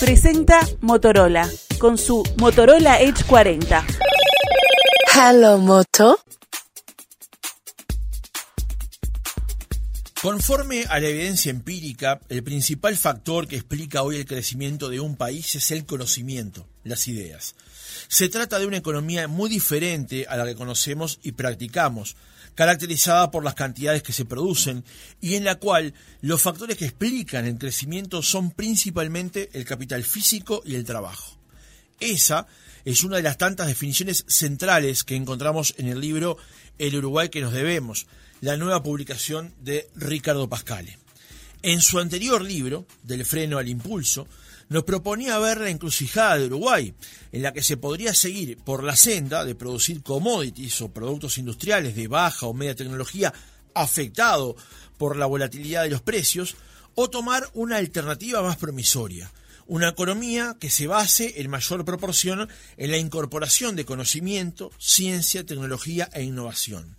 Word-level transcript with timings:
presenta 0.00 0.66
Motorola 0.80 1.46
con 1.78 1.98
su 1.98 2.24
Motorola 2.38 2.98
Edge 3.02 3.22
40. 3.24 3.84
Hello 5.14 5.58
Moto. 5.58 6.18
Conforme 10.22 10.84
a 10.88 10.98
la 10.98 11.06
evidencia 11.06 11.50
empírica, 11.50 12.18
el 12.30 12.42
principal 12.42 12.96
factor 12.96 13.46
que 13.46 13.56
explica 13.56 14.02
hoy 14.02 14.16
el 14.16 14.24
crecimiento 14.24 14.88
de 14.88 15.00
un 15.00 15.16
país 15.16 15.54
es 15.54 15.70
el 15.70 15.84
conocimiento, 15.84 16.66
las 16.82 17.06
ideas. 17.06 17.54
Se 18.08 18.30
trata 18.30 18.58
de 18.58 18.66
una 18.66 18.78
economía 18.78 19.28
muy 19.28 19.50
diferente 19.50 20.26
a 20.26 20.36
la 20.38 20.46
que 20.46 20.56
conocemos 20.56 21.18
y 21.22 21.32
practicamos, 21.32 22.16
caracterizada 22.54 23.30
por 23.30 23.44
las 23.44 23.54
cantidades 23.54 24.02
que 24.02 24.12
se 24.12 24.24
producen 24.24 24.84
y 25.20 25.34
en 25.34 25.44
la 25.44 25.56
cual 25.56 25.94
los 26.20 26.42
factores 26.42 26.76
que 26.76 26.84
explican 26.84 27.46
el 27.46 27.58
crecimiento 27.58 28.22
son 28.22 28.50
principalmente 28.50 29.50
el 29.52 29.64
capital 29.64 30.04
físico 30.04 30.62
y 30.64 30.74
el 30.74 30.84
trabajo. 30.84 31.38
Esa 31.98 32.46
es 32.84 33.04
una 33.04 33.16
de 33.16 33.22
las 33.22 33.38
tantas 33.38 33.66
definiciones 33.66 34.24
centrales 34.26 35.04
que 35.04 35.16
encontramos 35.16 35.74
en 35.78 35.88
el 35.88 36.00
libro 36.00 36.38
El 36.78 36.96
Uruguay 36.96 37.28
que 37.28 37.40
nos 37.40 37.52
debemos, 37.52 38.06
la 38.40 38.56
nueva 38.56 38.82
publicación 38.82 39.54
de 39.60 39.88
Ricardo 39.94 40.48
Pascale. 40.48 40.98
En 41.62 41.82
su 41.82 41.98
anterior 41.98 42.42
libro, 42.42 42.86
Del 43.02 43.26
freno 43.26 43.58
al 43.58 43.68
impulso, 43.68 44.26
nos 44.70 44.84
proponía 44.84 45.38
ver 45.40 45.60
la 45.60 45.68
encrucijada 45.68 46.38
de 46.38 46.46
Uruguay, 46.46 46.94
en 47.32 47.42
la 47.42 47.52
que 47.52 47.62
se 47.62 47.76
podría 47.76 48.14
seguir 48.14 48.56
por 48.58 48.84
la 48.84 48.94
senda 48.94 49.44
de 49.44 49.56
producir 49.56 50.00
commodities 50.02 50.80
o 50.80 50.92
productos 50.92 51.38
industriales 51.38 51.96
de 51.96 52.06
baja 52.06 52.46
o 52.46 52.54
media 52.54 52.76
tecnología 52.76 53.34
afectado 53.74 54.56
por 54.96 55.16
la 55.16 55.26
volatilidad 55.26 55.82
de 55.82 55.90
los 55.90 56.02
precios, 56.02 56.54
o 56.94 57.10
tomar 57.10 57.48
una 57.54 57.78
alternativa 57.78 58.42
más 58.42 58.58
promisoria, 58.58 59.32
una 59.66 59.88
economía 59.88 60.56
que 60.60 60.70
se 60.70 60.86
base 60.86 61.40
en 61.40 61.50
mayor 61.50 61.84
proporción 61.84 62.48
en 62.76 62.90
la 62.92 62.96
incorporación 62.96 63.74
de 63.74 63.84
conocimiento, 63.84 64.70
ciencia, 64.78 65.44
tecnología 65.44 66.08
e 66.12 66.22
innovación. 66.22 66.96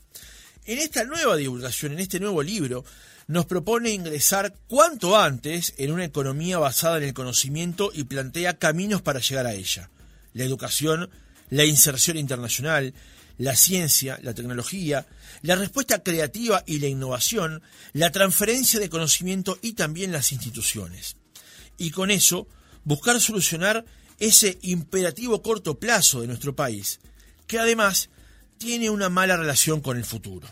En 0.66 0.78
esta 0.78 1.06
nueva 1.06 1.38
divulgación, 1.38 1.94
en 1.94 2.00
este 2.00 2.20
nuevo 2.20 2.44
libro, 2.44 2.84
nos 3.32 3.46
propone 3.46 3.92
ingresar 3.92 4.54
cuanto 4.68 5.18
antes 5.18 5.74
en 5.78 5.94
una 5.94 6.04
economía 6.04 6.60
basada 6.60 6.98
en 6.98 7.04
el 7.04 7.14
conocimiento 7.14 7.90
y 7.94 8.04
plantea 8.04 8.58
caminos 8.58 9.02
para 9.02 9.22
llegar 9.22 9.48
a 9.48 9.54
ella. 9.54 9.90
La 10.34 10.44
educación, 10.44 11.10
la 11.50 11.64
inserción 11.64 12.18
internacional, 12.18 12.94
la 13.38 13.56
ciencia, 13.56 14.20
la 14.22 14.34
tecnología, 14.34 15.08
la 15.44 15.56
respuesta 15.56 16.04
creativa 16.04 16.62
y 16.68 16.80
la 16.80 16.88
innovación, 16.88 17.62
la 17.94 18.12
transferencia 18.12 18.82
de 18.82 18.90
conocimiento 18.90 19.58
y 19.62 19.76
también 19.76 20.12
las 20.12 20.34
instituciones. 20.34 21.16
Y 21.78 21.92
con 21.92 22.12
eso, 22.12 22.50
buscar 22.84 23.22
solucionar 23.22 23.86
ese 24.20 24.60
imperativo 24.62 25.42
corto 25.42 25.80
plazo 25.80 26.20
de 26.20 26.28
nuestro 26.28 26.54
país, 26.54 27.00
que 27.48 27.60
además 27.60 28.10
tiene 28.58 28.90
una 28.90 29.08
mala 29.08 29.38
relación 29.38 29.80
con 29.80 29.96
el 29.96 30.04
futuro. 30.04 30.50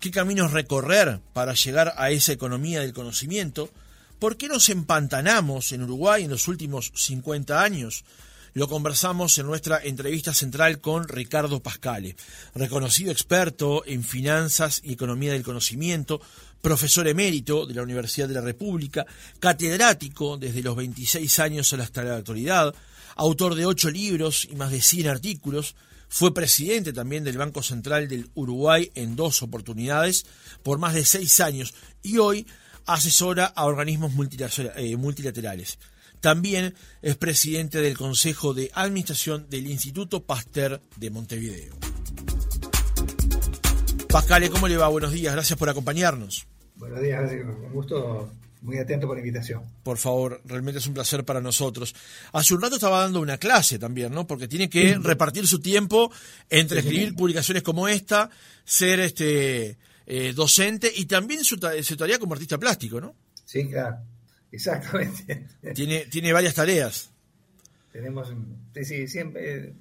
¿Qué 0.00 0.10
caminos 0.10 0.52
recorrer 0.52 1.20
para 1.32 1.54
llegar 1.54 1.94
a 1.96 2.10
esa 2.10 2.32
economía 2.32 2.80
del 2.80 2.92
conocimiento? 2.92 3.70
¿Por 4.18 4.36
qué 4.36 4.46
nos 4.48 4.68
empantanamos 4.68 5.72
en 5.72 5.82
Uruguay 5.82 6.24
en 6.24 6.30
los 6.30 6.48
últimos 6.48 6.92
50 6.94 7.62
años? 7.62 8.04
Lo 8.52 8.68
conversamos 8.68 9.36
en 9.38 9.46
nuestra 9.46 9.82
entrevista 9.82 10.32
central 10.32 10.80
con 10.80 11.08
Ricardo 11.08 11.62
Pascale, 11.62 12.16
reconocido 12.54 13.10
experto 13.10 13.84
en 13.86 14.04
finanzas 14.04 14.80
y 14.84 14.92
economía 14.92 15.32
del 15.32 15.42
conocimiento, 15.42 16.20
profesor 16.62 17.08
emérito 17.08 17.66
de 17.66 17.74
la 17.74 17.82
Universidad 17.82 18.28
de 18.28 18.34
la 18.34 18.40
República, 18.40 19.06
catedrático 19.40 20.36
desde 20.36 20.62
los 20.62 20.76
26 20.76 21.38
años 21.40 21.72
hasta 21.72 22.02
la 22.02 22.16
actualidad, 22.16 22.74
autor 23.16 23.54
de 23.54 23.66
ocho 23.66 23.90
libros 23.90 24.46
y 24.50 24.56
más 24.56 24.70
de 24.70 24.80
100 24.80 25.08
artículos, 25.08 25.74
fue 26.08 26.34
presidente 26.34 26.92
también 26.92 27.24
del 27.24 27.38
Banco 27.38 27.62
Central 27.62 28.08
del 28.08 28.30
Uruguay 28.34 28.90
en 28.94 29.16
dos 29.16 29.42
oportunidades 29.42 30.26
por 30.62 30.78
más 30.78 30.94
de 30.94 31.04
seis 31.04 31.40
años 31.40 31.74
y 32.02 32.18
hoy 32.18 32.46
asesora 32.86 33.46
a 33.46 33.64
organismos 33.64 34.12
eh, 34.76 34.96
multilaterales. 34.96 35.78
También 36.20 36.74
es 37.02 37.16
presidente 37.16 37.80
del 37.80 37.96
Consejo 37.96 38.54
de 38.54 38.70
Administración 38.74 39.48
del 39.50 39.66
Instituto 39.66 40.24
Pasteur 40.24 40.80
de 40.96 41.10
Montevideo. 41.10 41.74
Pascale, 44.08 44.48
¿cómo 44.48 44.66
le 44.66 44.76
va? 44.76 44.88
Buenos 44.88 45.12
días, 45.12 45.34
gracias 45.34 45.58
por 45.58 45.68
acompañarnos. 45.68 46.46
Buenos 46.76 47.00
días, 47.00 47.30
con 47.44 47.72
gusto 47.72 48.32
muy 48.66 48.78
atento 48.78 49.06
por 49.06 49.16
la 49.16 49.20
invitación. 49.20 49.62
Por 49.84 49.96
favor, 49.96 50.42
realmente 50.44 50.80
es 50.80 50.86
un 50.88 50.94
placer 50.94 51.24
para 51.24 51.40
nosotros. 51.40 51.94
Hace 52.32 52.52
un 52.52 52.60
rato 52.60 52.74
estaba 52.74 53.00
dando 53.00 53.20
una 53.20 53.38
clase 53.38 53.78
también, 53.78 54.12
¿no? 54.12 54.26
Porque 54.26 54.48
tiene 54.48 54.68
que 54.68 54.98
repartir 55.00 55.46
su 55.46 55.60
tiempo 55.60 56.10
entre 56.50 56.80
escribir 56.80 57.14
publicaciones 57.14 57.62
como 57.62 57.86
esta, 57.86 58.28
ser 58.64 58.98
este 58.98 59.78
eh, 60.04 60.32
docente 60.34 60.92
y 60.94 61.06
también 61.06 61.44
su, 61.44 61.58
tarea 61.58 62.18
como 62.18 62.34
artista 62.34 62.58
plástico, 62.58 63.00
¿no? 63.00 63.14
Sí, 63.44 63.68
claro. 63.68 63.98
Exactamente. 64.50 65.46
Tiene, 65.74 66.06
tiene 66.06 66.32
varias 66.32 66.54
tareas. 66.54 67.10
Tenemos, 67.92 68.32
sí, 68.82 69.06
siempre, 69.06 69.74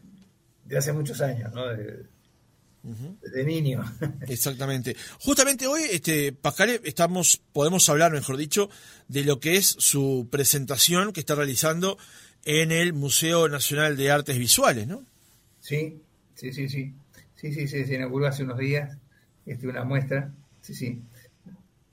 de 0.63 0.78
hace 0.78 0.94
muchos 0.94 1.22
años, 1.22 1.52
¿no? 1.53 1.67
de 1.67 2.06
niño. 3.46 3.84
Exactamente. 4.28 4.96
Justamente 5.19 5.68
hoy, 5.68 5.81
este, 5.91 6.34
Pascal, 6.34 6.81
estamos, 6.84 7.41
podemos 7.53 7.88
hablar, 7.90 8.12
mejor 8.12 8.38
dicho, 8.38 8.69
de 9.07 9.23
lo 9.23 9.40
que 9.40 9.57
es 9.57 9.75
su 9.79 10.28
presentación 10.31 11.13
que 11.13 11.19
está 11.19 11.35
realizando 11.35 11.97
en 12.46 12.72
el 12.72 12.94
Museo 12.94 13.50
Nacional 13.50 13.97
de 13.97 14.12
Artes 14.12 14.38
Visuales, 14.38 14.88
¿no? 14.88 15.03
Sí, 15.62 16.01
sí, 16.35 16.53
sí, 16.53 16.69
sí. 16.69 16.94
Sí, 17.35 17.53
sí, 17.53 17.68
sí, 17.68 17.85
se 17.85 17.96
inauguró 17.96 18.28
hace 18.28 18.44
unos 18.44 18.57
días 18.57 18.97
este, 19.46 19.67
una 19.67 19.84
muestra. 19.84 20.31
Sí, 20.62 20.73
sí. 20.73 21.02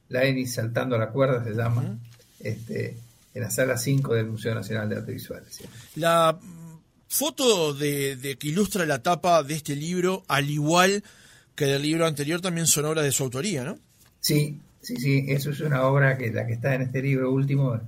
La 0.09 0.24
ENIS 0.24 0.54
saltando 0.54 0.97
la 0.98 1.09
cuerda 1.10 1.42
se 1.44 1.53
llama. 1.54 1.98
este, 2.41 2.97
en 3.34 3.42
la 3.42 3.50
sala 3.50 3.78
5 3.78 4.14
del 4.14 4.26
Museo 4.26 4.54
Nacional 4.54 4.88
de 4.88 4.97
Artes 4.97 5.14
Visuales. 5.14 5.60
La 5.97 6.38
foto 7.12 7.75
de, 7.75 8.37
que 8.41 8.49
ilustra 8.49 8.87
la 8.87 9.03
tapa 9.03 9.43
de 9.43 9.53
este 9.55 9.77
libro, 9.77 10.25
al 10.28 10.49
igual 10.49 11.05
que 11.55 11.67
del 11.67 11.83
libro 11.83 12.06
anterior, 12.06 12.41
también 12.41 12.67
son 12.67 12.87
obras 12.87 13.05
de 13.05 13.12
su 13.12 13.23
autoría, 13.23 13.65
¿no? 13.65 13.78
Sí, 14.19 14.59
sí, 14.81 14.97
sí, 14.97 15.27
eso 15.28 15.51
es 15.51 15.61
una 15.61 15.83
obra 15.83 16.17
que 16.17 16.33
la 16.33 16.47
que 16.47 16.55
está 16.55 16.75
en 16.75 16.83
este 16.83 17.03
libro 17.03 17.31
último, 17.31 17.78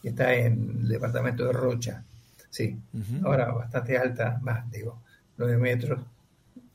que 0.00 0.10
está 0.10 0.32
en 0.32 0.78
el 0.82 0.88
departamento 0.88 1.44
de 1.44 1.52
Rocha, 1.52 2.04
sí, 2.50 2.76
ahora 3.24 3.50
bastante 3.50 3.98
alta, 3.98 4.38
más, 4.42 4.70
digo, 4.70 5.02
nueve 5.36 5.56
metros, 5.58 6.00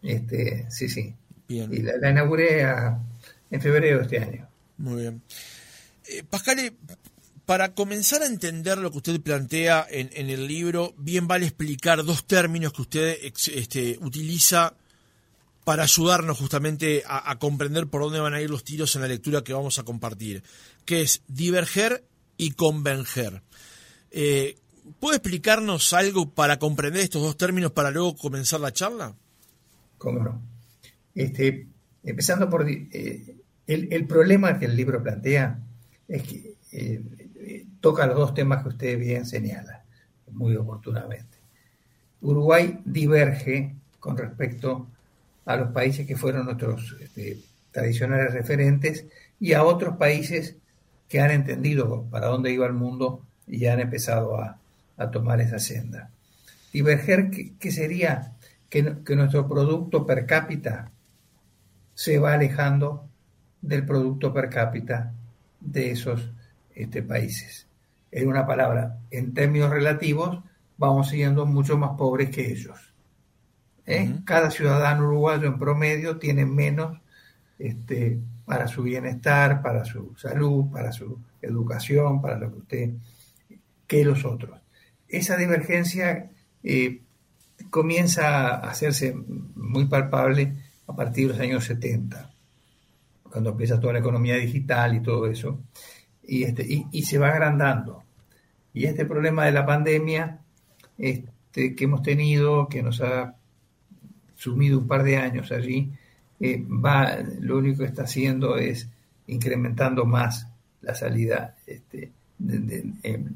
este, 0.01 0.69
sí, 0.69 0.89
sí. 0.89 1.13
Bien. 1.47 1.73
Y 1.73 1.83
la, 1.83 2.09
inauguré 2.09 2.63
en 3.49 3.61
febrero 3.61 3.99
de 3.99 4.03
este 4.03 4.19
año. 4.19 4.47
Muy 4.77 5.03
bien. 5.03 5.21
Eh, 6.09 6.23
Pascal, 6.29 6.73
para 7.45 7.73
comenzar 7.73 8.21
a 8.21 8.27
entender 8.27 8.77
lo 8.77 8.91
que 8.91 8.97
usted 8.97 9.21
plantea 9.21 9.85
en, 9.89 10.29
el 10.29 10.47
libro, 10.47 10.93
bien 10.97 11.27
vale 11.27 11.45
explicar 11.45 12.03
dos 12.03 12.25
términos 12.25 12.71
que 12.73 12.81
usted 12.81 13.17
este, 13.21 13.97
utiliza 14.01 14.75
para 15.65 15.83
ayudarnos 15.83 16.37
justamente 16.37 17.03
a, 17.05 17.37
comprender 17.39 17.87
por 17.87 18.01
dónde 18.01 18.19
van 18.19 18.33
a 18.33 18.41
ir 18.41 18.49
los 18.49 18.63
tiros 18.63 18.95
en 18.95 19.01
la 19.01 19.07
lectura 19.07 19.43
que 19.43 19.53
vamos 19.53 19.79
a 19.79 19.83
compartir, 19.83 20.43
que 20.85 21.01
es 21.01 21.21
diverger 21.27 22.03
y 22.37 22.51
convenger. 22.51 23.41
Eh, 24.11 24.57
¿Puede 24.99 25.17
explicarnos 25.17 25.93
algo 25.93 26.29
para 26.29 26.59
comprender 26.59 27.01
estos 27.01 27.21
dos 27.21 27.37
términos 27.37 27.71
para 27.71 27.91
luego 27.91 28.15
comenzar 28.15 28.59
la 28.59 28.73
charla? 28.73 29.15
Cómo 29.97 30.21
no. 30.21 30.41
Este, 31.15 31.67
empezando 32.03 32.49
por 32.49 32.69
eh, 32.69 33.35
el, 33.67 34.07
problema 34.07 34.59
que 34.59 34.65
el 34.65 34.75
libro 34.75 35.01
plantea 35.01 35.59
es 36.09 36.23
que 36.23 36.55
eh, 36.73 37.01
toca 37.83 38.07
los 38.07 38.15
dos 38.15 38.33
temas 38.33 38.63
que 38.63 38.69
usted 38.69 38.97
bien 38.97 39.25
señala, 39.25 39.83
muy 40.31 40.55
oportunamente. 40.55 41.37
Uruguay 42.21 42.79
diverge 42.85 43.75
con 43.99 44.17
respecto 44.17 44.87
a 45.43 45.57
los 45.57 45.71
países 45.73 46.07
que 46.07 46.15
fueron 46.15 46.45
nuestros 46.45 46.95
este, 47.01 47.39
tradicionales 47.73 48.31
referentes 48.31 49.05
y 49.37 49.51
a 49.51 49.65
otros 49.65 49.97
países 49.97 50.55
que 51.09 51.19
han 51.19 51.31
entendido 51.31 52.05
para 52.09 52.27
dónde 52.27 52.53
iba 52.53 52.65
el 52.65 52.71
mundo 52.71 53.25
y 53.47 53.65
han 53.65 53.81
empezado 53.81 54.41
a, 54.41 54.57
tomar 55.11 55.41
esa 55.41 55.59
senda. 55.59 56.09
Diverger, 56.71 57.29
¿qué, 57.59 57.71
sería? 57.73 58.31
Que, 58.69 59.03
que, 59.03 59.17
nuestro 59.17 59.49
producto 59.49 60.05
per 60.05 60.25
cápita 60.25 60.89
se 61.93 62.17
va 62.17 62.35
alejando 62.35 63.09
del 63.61 63.85
producto 63.85 64.33
per 64.33 64.49
cápita 64.49 65.11
de 65.59 65.91
esos 65.91 66.31
este, 66.73 67.03
países 67.03 67.67
en 68.15 68.27
una 68.27 68.45
palabra, 68.45 68.99
en 69.09 69.33
términos 69.33 69.69
relativos, 69.69 70.39
vamos 70.77 71.09
siendo 71.09 71.45
mucho 71.45 71.77
más 71.77 71.91
pobres 71.97 72.29
que 72.29 72.51
ellos. 72.51 72.93
¿Eh? 73.85 74.19
Cada 74.23 74.49
ciudadano 74.51 75.07
uruguayo 75.07 75.47
en 75.47 75.57
promedio 75.59 76.17
tiene 76.17 76.45
menos 76.45 76.99
este, 77.59 78.19
para 78.45 78.67
su 78.67 78.83
bienestar, 78.83 79.61
para 79.61 79.83
su 79.83 80.13
salud, 80.15 80.71
para 80.71 80.91
su 80.91 81.19
educación, 81.41 82.21
para 82.21 82.37
lo 82.37 82.51
que 82.51 82.57
usted, 82.59 82.89
que 83.87 84.05
los 84.05 84.25
otros. 84.25 84.59
esa 85.07 85.35
divergencia 85.35 86.31
eh, 86.63 87.01
comienza 87.69 88.55
a 88.55 88.69
hacerse 88.69 89.13
muy 89.13 89.85
palpable 89.85 90.55
a 90.87 90.95
partir 90.95 91.27
de 91.27 91.33
los 91.33 91.41
años 91.41 91.65
70, 91.65 92.31
cuando 93.23 93.51
empieza 93.51 93.79
toda 93.79 93.93
la 93.93 93.99
economía 93.99 94.35
digital 94.35 94.95
y 94.95 95.01
todo 95.01 95.27
eso, 95.27 95.59
y, 96.25 96.43
este, 96.43 96.65
y, 96.91 97.01
se 97.03 97.17
va 97.17 97.29
agrandando. 97.29 98.03
Y 98.73 98.85
este 98.85 99.05
problema 99.05 99.45
de 99.45 99.51
la 99.51 99.65
pandemia 99.65 100.39
este, 100.97 101.75
que 101.75 101.83
hemos 101.83 102.01
tenido, 102.01 102.67
que 102.67 102.81
nos 102.81 103.01
ha 103.01 103.35
sumido 104.35 104.79
un 104.79 104.87
par 104.87 105.03
de 105.03 105.17
años 105.17 105.51
allí, 105.51 105.91
eh, 106.39 106.63
va, 106.63 107.17
lo 107.39 107.57
único 107.57 107.79
que 107.79 107.85
está 107.85 108.03
haciendo 108.03 108.57
es 108.57 108.89
incrementando 109.27 110.05
más 110.05 110.47
la 110.81 110.95
salida, 110.95 111.55
este, 111.65 112.11
de, 112.37 112.93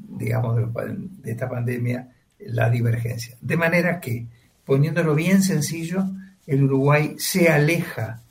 digamos, 0.08 0.56
de, 0.56 1.30
esta 1.30 1.48
pandemia, 1.48 2.08
la 2.40 2.68
divergencia. 2.68 3.36
De 3.40 3.56
manera 3.56 4.00
que, 4.00 4.26
poniéndolo 4.64 5.14
bien 5.14 5.42
sencillo, 5.42 6.04
el 6.46 6.64
Uruguay 6.64 7.14
se 7.18 7.48
aleja 7.48 8.22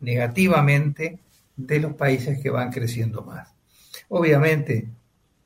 negativamente 0.00 1.18
de 1.56 1.80
los 1.80 1.94
países 1.94 2.40
que 2.40 2.50
van 2.50 2.70
creciendo 2.70 3.22
más. 3.22 3.48
Obviamente, 4.12 4.88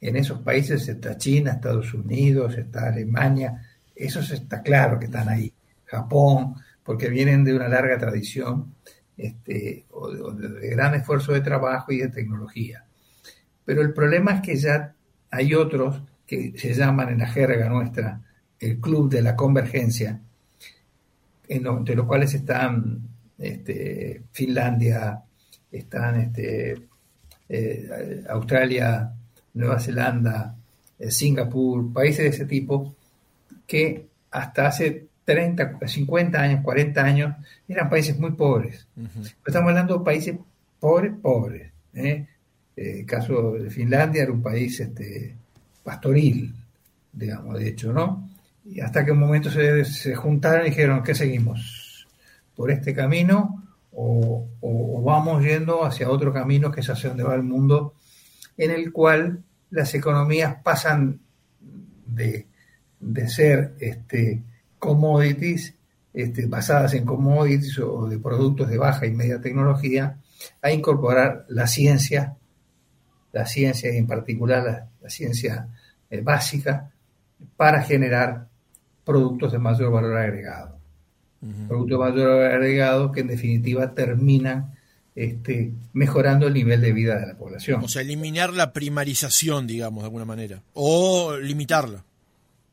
en 0.00 0.16
esos 0.16 0.40
países 0.40 0.88
está 0.88 1.16
China, 1.16 1.52
Estados 1.52 1.92
Unidos, 1.92 2.56
está 2.56 2.88
Alemania, 2.88 3.62
esos 3.94 4.30
está 4.30 4.62
claro 4.62 4.98
que 4.98 5.06
están 5.06 5.28
ahí. 5.28 5.52
Japón, 5.84 6.54
porque 6.82 7.08
vienen 7.08 7.44
de 7.44 7.54
una 7.54 7.68
larga 7.68 7.98
tradición 7.98 8.74
este, 9.16 9.84
de 10.36 10.68
gran 10.70 10.94
esfuerzo 10.94 11.32
de 11.32 11.40
trabajo 11.40 11.92
y 11.92 11.98
de 11.98 12.08
tecnología. 12.08 12.84
Pero 13.64 13.82
el 13.82 13.92
problema 13.92 14.34
es 14.34 14.40
que 14.40 14.56
ya 14.56 14.94
hay 15.30 15.54
otros 15.54 16.02
que 16.26 16.54
se 16.56 16.74
llaman 16.74 17.10
en 17.10 17.18
la 17.18 17.26
jerga 17.26 17.68
nuestra 17.68 18.20
el 18.58 18.80
Club 18.80 19.10
de 19.10 19.20
la 19.20 19.36
Convergencia, 19.36 20.20
entre 21.48 21.94
los 21.94 22.06
cuales 22.06 22.32
están 22.32 23.00
este, 23.36 24.22
Finlandia, 24.32 25.22
están 25.70 26.20
este, 26.20 26.88
eh, 27.48 28.24
Australia, 28.28 29.12
Nueva 29.54 29.78
Zelanda, 29.78 30.54
eh, 30.98 31.10
Singapur, 31.10 31.92
países 31.92 32.24
de 32.24 32.28
ese 32.28 32.46
tipo, 32.46 32.94
que 33.66 34.06
hasta 34.30 34.68
hace 34.68 35.06
30, 35.24 35.78
50 35.86 36.40
años, 36.40 36.64
40 36.64 37.04
años, 37.04 37.36
eran 37.68 37.88
países 37.88 38.18
muy 38.18 38.32
pobres. 38.32 38.86
Estamos 39.46 39.70
hablando 39.70 39.98
de 39.98 40.04
países 40.04 40.36
pobres, 40.78 41.12
pobres. 41.20 41.72
¿eh? 41.94 42.26
El 42.76 43.06
caso 43.06 43.52
de 43.52 43.70
Finlandia 43.70 44.22
era 44.22 44.32
un 44.32 44.42
país 44.42 44.78
este, 44.80 45.34
pastoril, 45.82 46.52
digamos, 47.12 47.58
de 47.58 47.68
hecho, 47.68 47.92
¿no? 47.92 48.28
Y 48.64 48.80
hasta 48.80 49.04
que 49.04 49.12
un 49.12 49.18
momento 49.18 49.50
se, 49.50 50.14
juntaron 50.14 50.66
y 50.66 50.70
dijeron, 50.70 51.02
¿qué 51.02 51.14
seguimos? 51.14 52.06
¿Por 52.56 52.70
este 52.70 52.94
camino 52.94 53.63
o, 53.94 55.02
vamos 55.04 55.42
yendo 55.42 55.84
hacia 55.84 56.10
otro 56.10 56.32
camino 56.32 56.70
que 56.70 56.80
es 56.80 56.88
hacia 56.88 57.10
donde 57.10 57.24
va 57.24 57.34
el 57.34 57.42
mundo, 57.42 57.94
en 58.56 58.70
el 58.70 58.92
cual 58.92 59.42
las 59.70 59.94
economías 59.94 60.56
pasan 60.62 61.20
de, 62.06 62.46
de 63.00 63.28
ser 63.28 63.74
este, 63.80 64.42
commodities, 64.78 65.74
este, 66.12 66.46
basadas 66.46 66.94
en 66.94 67.04
commodities 67.04 67.78
o 67.80 68.06
de 68.08 68.18
productos 68.18 68.68
de 68.68 68.78
baja 68.78 69.06
y 69.06 69.12
media 69.12 69.40
tecnología, 69.40 70.18
a 70.62 70.70
incorporar 70.70 71.44
la 71.48 71.66
ciencia 71.66 72.36
la 73.34 73.44
ciencia 73.46 73.92
y 73.92 73.98
en 73.98 74.06
particular 74.06 74.88
la, 75.02 75.10
ciencia 75.10 75.68
eh, 76.08 76.20
básica 76.20 76.90
para 77.56 77.82
generar 77.82 78.48
productos 79.04 79.52
de 79.52 79.58
mayor 79.58 79.90
valor 79.90 80.16
agregado. 80.16 80.78
Productos 81.68 81.98
de 81.98 82.10
mayor 82.10 82.44
agregado 82.44 83.12
que 83.12 83.20
en 83.20 83.26
definitiva 83.26 83.94
terminan 83.94 84.74
este, 85.14 85.72
mejorando 85.92 86.46
el 86.46 86.54
nivel 86.54 86.80
de 86.80 86.92
vida 86.92 87.18
de 87.18 87.26
la 87.26 87.34
población. 87.36 87.82
O 87.84 87.88
sea, 87.88 88.02
eliminar 88.02 88.52
la 88.52 88.72
primarización, 88.72 89.66
digamos, 89.66 90.02
de 90.02 90.06
alguna 90.06 90.24
manera, 90.24 90.62
o 90.72 91.36
limitarla. 91.36 92.04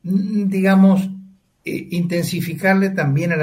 Mm, 0.02 0.48
digamos, 0.48 1.02
eh, 1.64 1.88
intensificarle 1.90 2.90
también 2.90 3.32
a 3.32 3.36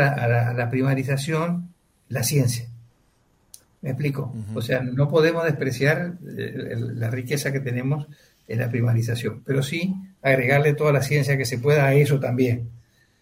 la 0.53 0.69
primarización 0.69 1.69
la 2.09 2.23
ciencia. 2.23 2.69
¿Me 3.81 3.91
explico? 3.91 4.33
O 4.55 4.61
sea, 4.61 4.81
no 4.81 5.07
podemos 5.07 5.45
despreciar 5.45 6.17
eh, 6.37 6.75
la 6.95 7.09
riqueza 7.09 7.53
que 7.53 7.61
tenemos 7.61 8.07
en 8.47 8.59
la 8.59 8.69
primarización, 8.69 9.41
pero 9.45 9.63
sí 9.63 9.95
agregarle 10.21 10.73
toda 10.73 10.91
la 10.91 11.01
ciencia 11.01 11.37
que 11.37 11.45
se 11.45 11.59
pueda 11.59 11.85
a 11.85 11.93
eso 11.93 12.19
también. 12.19 12.69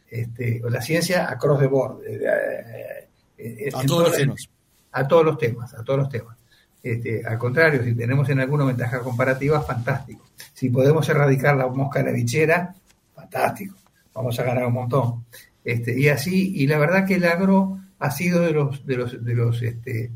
Este, 0.09 0.62
la 0.69 0.81
ciencia 0.81 1.30
across 1.30 1.59
the 1.59 1.68
board. 1.68 2.01
Eh, 2.06 3.07
eh, 3.38 3.69
a 3.74 3.83
todos 3.83 4.07
los 4.09 4.18
temas. 4.18 4.50
A 4.92 5.07
todos 5.07 5.25
los 5.25 5.38
temas, 5.38 5.74
a 5.74 5.83
todos 5.83 6.00
los 6.00 6.09
temas. 6.09 6.38
Este, 6.81 7.25
al 7.25 7.38
contrario, 7.38 7.83
si 7.83 7.94
tenemos 7.94 8.30
en 8.30 8.39
alguna 8.39 8.65
ventaja 8.65 9.00
comparativa, 9.00 9.62
fantástico. 9.62 10.25
Si 10.54 10.69
podemos 10.69 11.07
erradicar 11.09 11.56
la 11.56 11.68
mosca 11.68 12.00
de 12.00 12.06
la 12.06 12.12
bichera, 12.12 12.74
fantástico. 13.13 13.75
Vamos 14.13 14.39
a 14.39 14.44
ganar 14.44 14.65
un 14.65 14.74
montón. 14.74 15.25
Este, 15.63 16.00
y 16.00 16.07
así, 16.07 16.54
y 16.56 16.68
la 16.68 16.77
verdad 16.77 17.06
que 17.06 17.15
el 17.15 17.25
agro 17.25 17.80
ha 18.00 18.12
sido 18.12 18.42
de 18.42 18.51
los, 18.51 18.86
de 18.86 18.95
los, 18.95 19.24
de 19.24 19.36
los 19.36 19.62
este, 19.62 20.12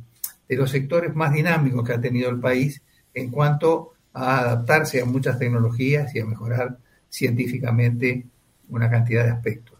de 0.47 0.55
los 0.55 0.69
sectores 0.69 1.13
más 1.15 1.33
dinámicos 1.33 1.85
que 1.85 1.93
ha 1.93 2.01
tenido 2.01 2.29
el 2.29 2.39
país 2.39 2.81
en 3.13 3.29
cuanto 3.29 3.93
a 4.13 4.39
adaptarse 4.39 5.01
a 5.01 5.05
muchas 5.05 5.37
tecnologías 5.37 6.13
y 6.15 6.19
a 6.19 6.25
mejorar 6.25 6.77
científicamente 7.09 8.25
una 8.69 8.89
cantidad 8.89 9.23
de 9.23 9.31
aspectos 9.31 9.70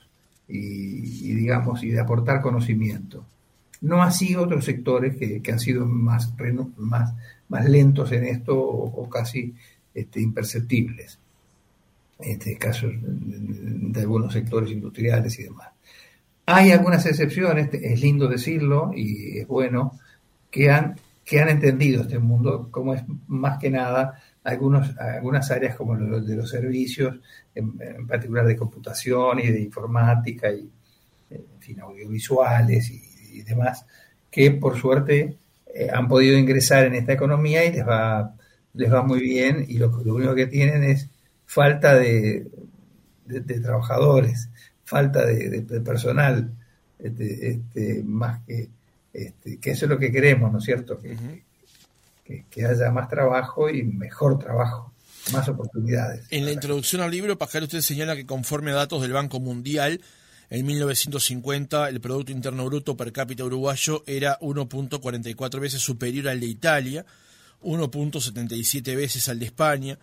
y, 0.52 1.34
digamos 1.34 1.84
y 1.84 1.90
de 1.90 2.00
aportar 2.00 2.42
conocimiento. 2.42 3.26
No 3.82 4.04
así 4.04 4.36
otros 4.36 4.66
sectores 4.66 5.16
que, 5.16 5.52
han 5.52 5.60
sido 5.60 5.86
más, 5.86 6.34
más, 6.78 7.14
más 7.50 7.70
lentos 7.70 8.12
en 8.12 8.26
esto 8.26 8.58
o, 8.60 9.10
casi 9.10 9.54
este, 9.94 10.22
imperceptibles. 10.22 11.18
Este 12.20 12.56
caso 12.58 12.88
de 12.92 14.00
algunos 14.02 14.34
sectores 14.34 14.70
industriales 14.72 15.40
y 15.40 15.44
demás. 15.44 15.70
Hay 16.46 16.72
algunas 16.72 17.06
excepciones, 17.06 17.70
es 17.74 18.02
lindo 18.02 18.28
decirlo 18.28 18.92
y 18.94 19.40
es 19.40 19.48
bueno, 19.48 20.00
que 20.52 20.70
han, 20.70 20.98
que 21.26 21.40
han 21.40 21.50
entendido 21.50 22.02
este 22.04 22.20
mundo, 22.20 22.68
como 22.70 22.94
es 22.94 23.04
más 23.28 23.58
que 23.58 23.72
nada 23.72 24.22
algunos, 24.44 24.98
algunas 24.98 25.52
áreas 25.52 25.76
como 25.76 25.96
los 25.96 26.26
de 26.26 26.36
los 26.36 26.50
servicios, 26.50 27.16
en, 27.54 28.08
particular 28.08 28.46
de 28.46 28.56
computación 28.56 29.40
y 29.40 29.48
de 29.48 29.62
informática 29.62 30.52
y 30.52 30.70
en 31.30 31.60
fin, 31.60 31.80
audiovisuales 31.80 32.90
y, 32.90 33.42
demás, 33.44 33.86
que 34.30 34.52
por 34.52 34.78
suerte 34.78 35.38
eh, 35.74 35.90
han 35.92 36.08
podido 36.08 36.38
ingresar 36.38 36.86
en 36.86 36.96
esta 36.96 37.14
economía 37.14 37.66
y 37.66 37.72
les 37.72 37.88
va, 37.88 38.36
les 38.74 38.92
va 38.92 39.04
muy 39.04 39.22
bien 39.22 39.66
y 39.68 39.78
lo, 39.78 39.90
único 39.90 40.36
que 40.36 40.48
tienen 40.48 40.84
es 40.84 41.10
falta 41.46 41.96
de, 41.96 42.48
de, 43.26 43.60
trabajadores, 43.62 44.50
falta 44.84 45.26
de, 45.26 45.62
personal, 45.82 46.52
este, 47.00 47.50
este, 47.50 48.04
más 48.04 48.42
que 48.46 48.70
este, 49.14 49.58
que 49.58 49.72
eso 49.72 49.86
es 49.86 49.90
lo 49.90 50.00
que 50.00 50.12
queremos, 50.12 50.52
¿no 50.52 50.60
es 50.60 50.64
cierto? 50.64 51.00
Que, 51.00 51.16
que, 52.24 52.66
haya 52.66 52.92
más 52.92 53.10
trabajo 53.10 53.70
y 53.70 53.84
mejor 53.84 54.40
trabajo, 54.40 54.94
más 55.34 55.48
oportunidades. 55.50 56.26
En 56.30 56.46
la 56.46 56.52
introducción 56.52 57.02
al 57.02 57.12
libro, 57.12 57.38
Pascal, 57.38 57.64
usted 57.64 57.82
señala 57.82 58.16
que 58.16 58.26
conforme 58.26 58.72
a 58.72 58.76
datos 58.76 59.02
del 59.02 59.14
Banco 59.14 59.40
Mundial, 59.40 60.02
en 60.50 60.66
1950 60.66 61.90
el 61.90 62.02
Producto 62.02 62.32
Interno 62.32 62.66
Bruto 62.66 62.98
per 62.98 63.12
cápita 63.12 63.44
uruguayo 63.44 64.04
era 64.06 64.40
1.44 64.40 65.60
veces 65.60 65.82
superior 65.82 66.30
al 66.30 66.40
de 66.40 66.48
Italia, 66.48 67.06
1.77 67.62 68.96
veces 68.96 69.30
al 69.30 69.40
de 69.40 69.46
España, 69.46 70.00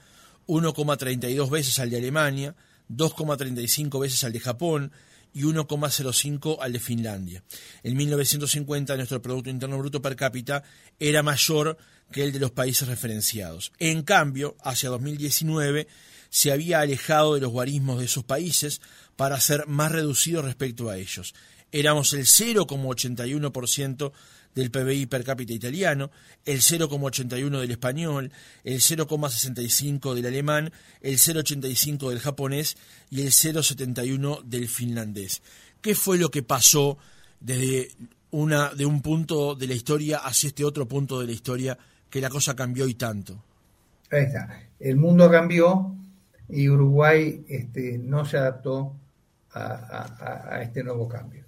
1.32 0.47 1.51
veces 1.51 1.79
al 1.79 1.91
de 1.91 1.99
Alemania, 1.99 2.55
2.35 2.91 4.01
veces 4.01 4.25
al 4.25 4.33
de 4.33 4.41
Japón, 4.41 4.93
y 5.35 5.43
1,05 5.43 6.59
al 6.61 6.73
de 6.73 6.81
Finlandia. 6.81 7.43
En 7.83 7.97
1950 7.97 8.97
nuestro 8.97 9.23
Producto 9.23 9.51
Interno 9.51 9.79
Bruto 9.79 10.03
per 10.03 10.17
cápita 10.17 10.63
era 10.99 11.23
mayor 11.23 11.77
que 12.11 12.25
el 12.25 12.33
de 12.33 12.39
los 12.39 12.51
países 12.51 12.89
referenciados. 12.89 13.73
En 13.79 14.03
cambio, 14.03 14.57
hacia 14.63 14.89
2019 14.91 15.87
se 16.31 16.53
había 16.53 16.81
alejado 16.81 17.35
de 17.35 17.41
los 17.41 17.51
guarismos 17.51 17.99
de 17.99 18.07
esos 18.07 18.25
países 18.25 18.81
para 19.17 19.41
ser 19.41 19.67
más 19.67 19.93
reducido 19.93 20.43
respecto 20.43 20.91
a 20.91 20.97
ellos. 20.97 21.35
Éramos 21.73 22.13
el 22.13 22.25
0,81% 22.25 24.13
del 24.55 24.71
PBI 24.71 25.07
per 25.07 25.25
cápita 25.25 25.53
italiano, 25.53 26.11
el 26.45 26.61
0,81 26.61 27.61
del 27.61 27.71
español, 27.71 28.33
el 28.65 28.81
0,65 28.81 30.15
del 30.15 30.27
alemán, 30.27 30.73
el 31.01 31.19
0,85 31.19 32.09
del 32.09 32.21
japonés 32.21 32.77
y 33.11 33.23
el 33.23 33.29
0,71 33.29 34.43
del 34.43 34.69
finlandés. 34.69 35.43
¿Qué 35.81 35.95
fue 35.95 36.19
lo 36.19 36.31
que 36.31 36.43
pasó 36.43 36.99
desde 37.41 37.93
una 38.31 38.71
de 38.71 38.85
un 38.85 39.01
punto 39.01 39.55
de 39.55 39.67
la 39.67 39.75
historia 39.75 40.19
hacia 40.19 40.49
este 40.49 40.65
otro 40.65 40.89
punto 40.89 41.21
de 41.21 41.27
la 41.27 41.33
historia 41.33 41.79
que 42.11 42.21
la 42.21 42.31
cosa 42.31 42.55
cambió 42.55 42.87
y 42.89 42.95
tanto? 42.95 43.43
Ahí 44.11 44.25
está. 44.25 44.63
El 44.81 44.97
mundo 44.97 45.31
cambió 45.31 45.95
y 46.49 46.69
Uruguay 46.69 47.45
este, 47.49 47.99
no 47.99 48.25
se 48.25 48.39
adaptó 48.39 48.97
a, 49.53 50.61
este 50.63 50.83
nuevo 50.83 51.09
cambio. 51.09 51.45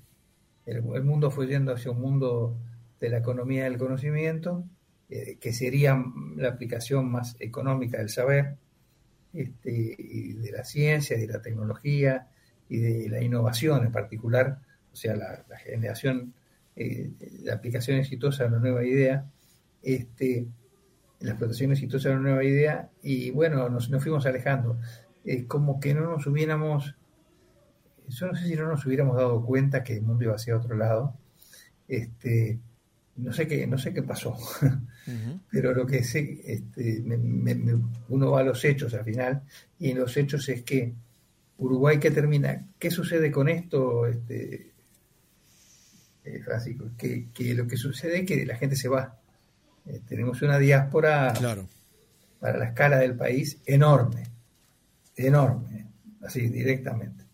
El, 0.66 0.82
mundo 0.82 1.30
fue 1.30 1.46
yendo 1.46 1.72
hacia 1.72 1.90
un 1.90 2.00
mundo 2.00 2.56
de 3.00 3.08
la 3.08 3.18
economía 3.18 3.64
del 3.64 3.78
conocimiento, 3.78 4.64
eh, 5.08 5.38
que 5.40 5.52
sería 5.52 6.02
la 6.36 6.48
aplicación 6.48 7.10
más 7.10 7.36
económica 7.40 7.98
del 7.98 8.08
saber, 8.08 8.56
este, 9.32 9.96
y 9.98 10.32
de 10.34 10.52
la 10.52 10.64
ciencia, 10.64 11.16
de 11.16 11.26
la 11.26 11.40
tecnología 11.40 12.28
y 12.68 12.78
de 12.78 13.08
la 13.08 13.22
innovación 13.22 13.84
en 13.84 13.92
particular, 13.92 14.58
o 14.92 14.96
sea, 14.96 15.14
la, 15.16 15.44
generación 15.58 16.34
eh, 16.76 17.10
de 17.18 17.52
aplicación 17.52 17.98
exitosa 17.98 18.44
de 18.44 18.50
una 18.50 18.58
nueva 18.58 18.84
idea, 18.84 19.24
este, 19.82 20.46
la 21.20 21.30
explotación 21.30 21.72
exitosa 21.72 22.08
de 22.08 22.14
una 22.16 22.24
nueva 22.30 22.44
idea, 22.44 22.90
y 23.02 23.30
bueno, 23.30 23.68
nos, 23.68 23.88
fuimos 24.02 24.26
alejando. 24.26 24.78
Es 25.24 25.44
como 25.44 25.80
que 25.80 25.94
no 25.94 26.10
nos 26.10 26.26
hubiéramos, 26.26 26.96
yo 28.08 28.26
no 28.26 28.34
sé 28.34 28.46
si 28.46 28.54
no 28.56 28.68
nos 28.68 28.84
hubiéramos 28.86 29.16
dado 29.16 29.44
cuenta 29.44 29.82
que 29.82 29.94
el 29.94 30.02
mundo 30.02 30.24
iba 30.24 30.34
hacia 30.34 30.56
otro 30.56 30.76
lado. 30.76 31.14
Este, 31.86 32.58
no 33.16 33.32
sé 33.32 33.46
qué, 33.46 33.66
no 33.66 33.76
sé 33.76 33.92
qué 33.92 34.02
pasó, 34.02 34.36
pero 35.50 35.74
lo 35.74 35.86
que 35.86 36.02
sé, 36.04 36.40
este, 36.44 37.04
uno 38.08 38.30
va 38.30 38.40
a 38.40 38.44
los 38.44 38.64
hechos 38.64 38.94
al 38.94 39.04
final, 39.04 39.42
y 39.78 39.90
en 39.90 39.98
los 39.98 40.16
hechos 40.16 40.48
es 40.48 40.62
que 40.62 40.94
Uruguay 41.58 41.98
que 41.98 42.10
termina, 42.10 42.66
¿qué 42.78 42.90
sucede 42.90 43.30
con 43.30 43.48
esto, 43.48 44.06
este, 44.06 44.72
eh, 46.24 46.40
Francisco? 46.42 46.90
Que, 46.96 47.28
que, 47.34 47.54
lo 47.54 47.66
que 47.66 47.76
sucede 47.76 48.20
es 48.20 48.26
que 48.26 48.46
la 48.46 48.56
gente 48.56 48.76
se 48.76 48.88
va. 48.88 49.20
Eh, 49.86 50.00
tenemos 50.08 50.42
una 50.42 50.58
diáspora 50.58 51.32
claro. 51.36 51.68
para 52.38 52.58
la 52.58 52.66
escala 52.66 52.98
del 52.98 53.16
país 53.16 53.58
enorme, 53.66 54.24
enorme, 55.16 55.86
así 56.22 56.48
directamente, 56.48 57.24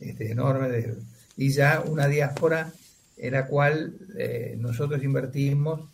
este, 0.00 0.30
enorme, 0.30 0.68
de, 0.68 0.96
y 1.36 1.50
ya 1.50 1.80
una 1.80 2.06
diáspora 2.08 2.72
en 3.16 3.32
la 3.34 3.46
cual 3.46 3.94
eh, 4.18 4.56
nosotros 4.58 5.02
invertimos, 5.02 5.88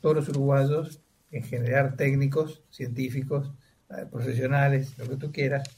todos 0.00 0.16
los 0.16 0.28
uruguayos, 0.28 1.00
en 1.30 1.42
generar 1.42 1.96
técnicos, 1.96 2.62
científicos, 2.70 3.50
eh, 3.90 4.06
profesionales, 4.10 4.96
lo 4.98 5.08
que 5.08 5.16
tú 5.16 5.32
quieras, 5.32 5.68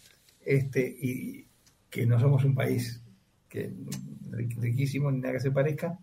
este, 0.44 0.80
y 0.80 1.46
que 1.90 2.06
no 2.06 2.18
somos 2.18 2.44
un 2.44 2.54
país 2.54 3.00
que, 3.48 3.72
riquísimo 4.30 5.10
ni 5.10 5.20
nada 5.20 5.34
que 5.34 5.40
se 5.40 5.50
parezca, 5.50 5.98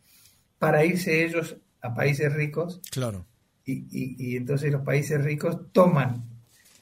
para 0.57 0.84
irse 0.86 1.25
ellos 1.25 1.57
a 1.81 1.93
países 1.93 2.31
ricos. 2.34 2.81
Claro. 2.91 3.25
Y, 3.65 3.88
y, 3.89 4.38
entonces 4.38 4.72
los 4.72 4.84
países 4.84 5.24
ricos 5.24 5.72
toman 5.72 6.24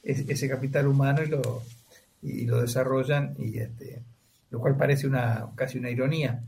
ese, 0.04 0.50
capital 0.50 0.88
humano 0.88 1.24
y 1.24 1.28
lo, 1.28 1.64
y 2.22 2.46
lo 2.46 2.62
desarrollan, 2.62 3.36
y 3.40 3.60
este, 3.60 4.02
lo 4.50 4.60
cual 4.60 4.76
parece 4.76 5.08
una 5.08 5.50
casi 5.56 5.78
una 5.78 5.90
ironía 5.90 6.44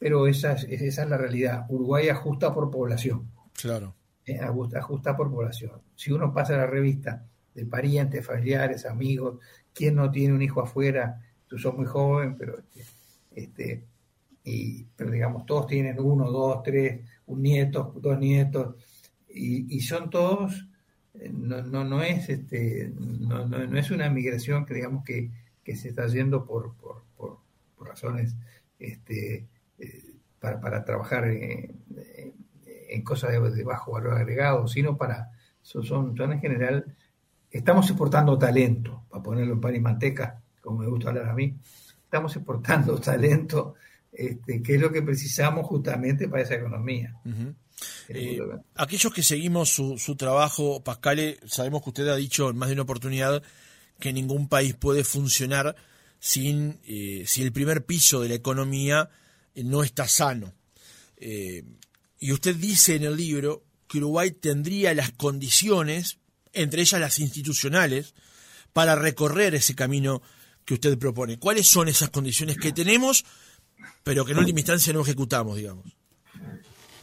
pero 0.00 0.26
esa 0.26 0.54
es, 0.54 0.64
esa 0.64 1.02
es 1.02 1.08
la 1.10 1.18
realidad. 1.18 1.66
Uruguay 1.68 2.08
ajusta 2.08 2.52
por 2.54 2.70
población. 2.70 3.30
Claro. 3.52 3.94
Eh, 4.24 4.40
ajusta, 4.40 5.14
por 5.14 5.30
población. 5.30 5.72
Si 5.94 6.10
uno 6.10 6.32
pasa 6.32 6.56
la 6.56 6.66
revista 6.66 7.22
de 7.54 7.66
parientes, 7.66 8.24
familiares, 8.26 8.86
amigos, 8.86 9.38
¿quién 9.74 9.96
no 9.96 10.10
tiene 10.10 10.34
un 10.34 10.40
hijo 10.40 10.62
afuera? 10.62 11.20
Tú 11.46 11.58
sos 11.58 11.76
muy 11.76 11.84
joven, 11.84 12.34
pero 12.38 12.58
este, 12.58 12.84
este 13.36 13.84
y, 14.42 14.84
pero 14.96 15.10
digamos, 15.10 15.44
todos 15.44 15.66
tienen 15.66 16.00
uno, 16.00 16.30
dos, 16.30 16.62
tres, 16.62 17.02
un 17.26 17.42
nieto, 17.42 17.94
dos 18.00 18.18
nietos, 18.18 18.76
y, 19.32 19.80
son 19.80 20.10
todos, 20.10 20.66
eh, 21.14 21.30
no, 21.32 21.62
no, 21.62 21.84
no 21.84 22.02
es 22.02 22.28
este, 22.28 22.92
no, 22.96 23.46
no, 23.46 23.78
es 23.78 23.90
una 23.90 24.10
migración 24.10 24.66
que 24.66 24.74
digamos 24.74 25.04
que, 25.04 25.30
que 25.62 25.76
se 25.76 25.88
está 25.90 26.06
yendo 26.06 26.44
por, 26.44 26.74
por, 26.74 27.04
por, 27.16 27.38
por 27.76 27.88
razones 27.88 28.36
este, 28.78 29.46
para, 30.38 30.60
para, 30.60 30.84
trabajar 30.84 31.28
en, 31.28 33.02
cosas 33.04 33.32
de, 33.32 33.64
bajo 33.64 33.92
valor 33.92 34.14
agregado, 34.14 34.66
sino 34.66 34.96
para, 34.96 35.30
son, 35.62 35.84
son, 35.84 36.32
en 36.32 36.40
general, 36.40 36.96
estamos 37.50 37.88
exportando 37.88 38.38
talento, 38.38 39.04
para 39.08 39.22
ponerlo 39.22 39.54
en 39.54 39.60
pan 39.60 39.76
y 39.76 39.80
manteca, 39.80 40.40
como 40.60 40.80
me 40.80 40.86
gusta 40.86 41.10
hablar 41.10 41.28
a 41.28 41.34
mí, 41.34 41.56
estamos 42.04 42.34
exportando 42.36 42.98
talento, 43.00 43.74
este, 44.12 44.62
que 44.62 44.74
es 44.74 44.80
lo 44.80 44.90
que 44.90 45.02
precisamos 45.02 45.66
justamente 45.66 46.28
para 46.28 46.42
esa 46.42 46.56
economía. 46.56 47.16
Eh, 48.08 48.38
aquellos 48.74 49.12
que 49.12 49.22
seguimos 49.22 49.70
su, 49.70 49.98
su 49.98 50.16
trabajo, 50.16 50.82
Pascal, 50.82 51.38
sabemos 51.46 51.82
que 51.82 51.90
usted 51.90 52.08
ha 52.08 52.16
dicho 52.16 52.50
en 52.50 52.56
más 52.56 52.68
de 52.68 52.74
una 52.74 52.82
oportunidad 52.82 53.42
que 53.98 54.12
ningún 54.12 54.48
país 54.48 54.74
puede 54.74 55.04
funcionar 55.04 55.76
sin 56.18 56.80
eh, 56.86 57.24
si 57.26 57.42
el 57.42 57.52
primer 57.52 57.84
piso 57.84 58.20
de 58.20 58.28
la 58.28 58.34
economía 58.34 59.08
eh, 59.54 59.64
no 59.64 59.82
está 59.82 60.08
sano. 60.08 60.54
Y 61.22 62.32
usted 62.32 62.56
dice 62.56 62.94
en 62.94 63.04
el 63.04 63.16
libro 63.16 63.62
que 63.86 63.98
Uruguay 63.98 64.30
tendría 64.30 64.94
las 64.94 65.12
condiciones, 65.12 66.18
entre 66.54 66.80
ellas 66.80 67.00
las 67.00 67.18
institucionales, 67.18 68.14
para 68.72 68.94
recorrer 68.94 69.54
ese 69.54 69.74
camino 69.74 70.22
que 70.64 70.74
usted 70.74 70.96
propone. 70.98 71.38
¿Cuáles 71.38 71.66
son 71.66 71.88
esas 71.88 72.10
condiciones 72.10 72.56
que 72.56 72.72
tenemos, 72.72 73.24
pero 74.02 74.24
que 74.24 74.32
en 74.32 74.38
última 74.38 74.60
instancia 74.60 74.92
no 74.92 75.02
ejecutamos, 75.02 75.56
digamos? 75.56 75.84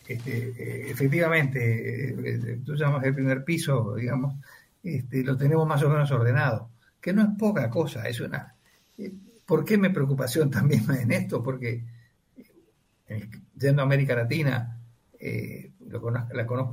Este, 0.08 0.50
eh, 0.58 0.92
efectivamente, 0.92 2.60
tú 2.66 2.76
llamas 2.76 3.04
el 3.04 3.14
primer 3.14 3.44
piso, 3.44 3.96
digamos, 3.96 4.36
este, 4.84 5.24
lo 5.24 5.36
tenemos 5.36 5.68
más 5.68 5.84
o 5.84 5.90
menos 5.90 6.10
ordenado, 6.12 6.70
que 7.02 7.14
no 7.14 7.22
es 7.24 7.30
poca 7.38 7.70
cosa, 7.70 8.08
es 8.08 8.20
una... 8.22 8.54
¿Por 9.46 9.64
qué 9.64 9.78
mi 9.78 9.90
preocupación 9.90 10.50
también 10.52 10.84
en 10.92 11.12
esto? 11.12 11.42
Porque 11.44 11.84
yendo 13.56 13.82
a 13.82 13.86
América 13.86 14.16
Latina, 14.16 14.80
eh, 15.20 15.72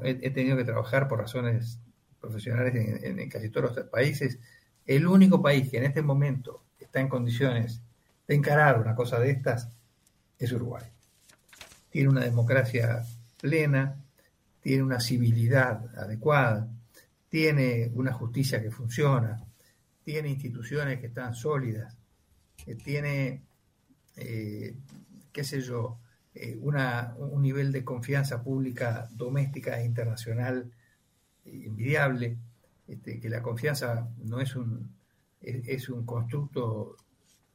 he, 0.02 0.30
tenido 0.30 0.56
que 0.56 0.64
trabajar 0.64 1.08
por 1.08 1.20
razones 1.20 1.78
profesionales 2.20 2.74
en, 2.74 3.28
casi 3.28 3.48
todos 3.50 3.76
los 3.76 3.86
países. 3.86 4.38
El 4.86 5.06
único 5.06 5.40
país 5.40 5.70
que 5.70 5.78
en 5.78 5.84
este 5.84 6.02
momento 6.02 6.64
está 6.78 7.00
en 7.00 7.08
condiciones 7.08 7.80
de 8.26 8.34
encarar 8.34 8.80
una 8.80 8.94
cosa 8.94 9.18
de 9.18 9.30
estas 9.30 9.68
es 10.38 10.52
Uruguay. 10.52 10.84
Tiene 11.90 12.08
una 12.08 12.24
democracia 12.24 13.04
plena, 13.44 14.02
tiene 14.62 14.82
una 14.82 15.00
civilidad 15.00 15.94
adecuada, 15.98 16.66
tiene 17.28 17.90
una 17.92 18.14
justicia 18.14 18.62
que 18.62 18.70
funciona, 18.70 19.44
tiene 20.02 20.30
instituciones 20.30 20.98
que 20.98 21.08
están 21.08 21.34
sólidas, 21.34 21.94
eh, 22.64 22.74
tiene, 22.74 23.42
eh, 24.16 24.74
qué 25.30 25.44
sé 25.44 25.60
yo, 25.60 25.98
eh, 26.34 26.56
un 26.56 27.42
nivel 27.42 27.70
de 27.70 27.84
confianza 27.84 28.42
pública 28.42 29.10
doméstica 29.12 29.78
e 29.78 29.84
internacional 29.84 30.72
envidiable, 31.44 32.38
este, 32.88 33.20
que 33.20 33.28
la 33.28 33.42
confianza 33.42 34.08
no 34.22 34.40
es 34.40 34.56
un, 34.56 34.90
es, 35.42 35.90
un 35.90 36.06
constructo 36.06 36.96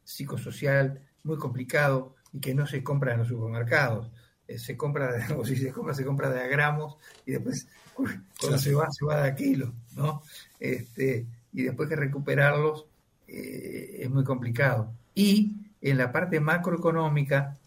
psicosocial 0.04 1.02
muy 1.24 1.38
complicado 1.38 2.14
y 2.32 2.40
que 2.40 2.54
no 2.54 2.68
se 2.68 2.84
compra 2.84 3.14
en 3.14 3.20
los 3.22 3.30
supermercados. 3.30 4.12
Eh, 4.50 4.58
se 4.58 4.76
compra, 4.76 5.12
de, 5.12 5.34
o 5.38 5.46
si 5.46 5.56
se 5.56 5.72
compra, 5.72 5.94
se 5.94 6.04
compra 6.04 6.32
de 6.32 6.42
a 6.42 6.48
gramos 6.48 6.98
y 7.26 7.34
después 7.34 7.68
cuando 7.94 8.58
se 8.58 8.74
va, 8.74 8.90
se 8.92 9.06
va 9.06 9.22
de 9.22 9.30
a 9.30 9.36
kilos, 9.36 9.72
¿no? 9.96 10.24
Este, 10.60 11.28
y 11.54 11.64
después 11.64 11.88
que 11.88 11.96
recuperarlos 11.96 12.88
eh, 13.28 14.00
es 14.00 14.10
muy 14.10 14.24
complicado. 14.24 14.92
Y 15.14 15.56
en 15.82 15.98
la 15.98 16.12
parte 16.12 16.40
macroeconómica, 16.40 17.58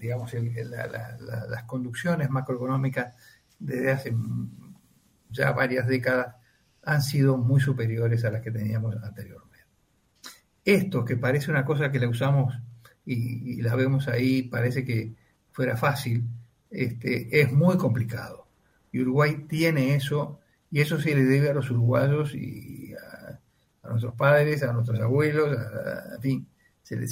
digamos, 0.00 0.32
las 0.32 1.62
conducciones 1.64 2.30
macroeconómicas 2.30 3.14
desde 3.58 3.90
hace 3.90 4.16
ya 5.30 5.52
varias 5.52 5.86
décadas 5.86 6.36
han 6.84 7.02
sido 7.02 7.36
muy 7.36 7.60
superiores 7.60 8.24
a 8.24 8.30
las 8.30 8.42
que 8.42 8.52
teníamos 8.52 8.96
anteriormente. 9.02 9.64
Esto 10.64 11.04
que 11.04 11.16
parece 11.16 11.50
una 11.50 11.64
cosa 11.64 11.90
que 11.90 11.98
la 11.98 12.08
usamos 12.08 12.54
y, 13.06 13.62
la 13.62 13.76
vemos 13.76 14.08
ahí, 14.08 14.42
parece 14.42 14.84
que 14.84 15.14
fuera 15.52 15.76
fácil, 15.76 16.24
este, 16.70 17.40
es 17.40 17.52
muy 17.52 17.76
complicado. 17.76 18.46
Y 18.92 19.00
Uruguay 19.00 19.46
tiene 19.48 19.94
eso, 19.94 20.40
y 20.70 20.80
eso 20.80 21.00
se 21.00 21.14
le 21.14 21.24
debe 21.24 21.50
a 21.50 21.54
los 21.54 21.70
uruguayos 21.70 22.34
y 22.34 22.92
a, 22.94 23.38
nuestros 23.88 24.14
padres, 24.14 24.64
a 24.64 24.72
nuestros 24.72 24.98
abuelos, 25.00 25.56
a, 25.56 26.16
en 26.16 26.20
fin, 26.20 26.46
se, 26.82 26.96
le, 26.96 27.06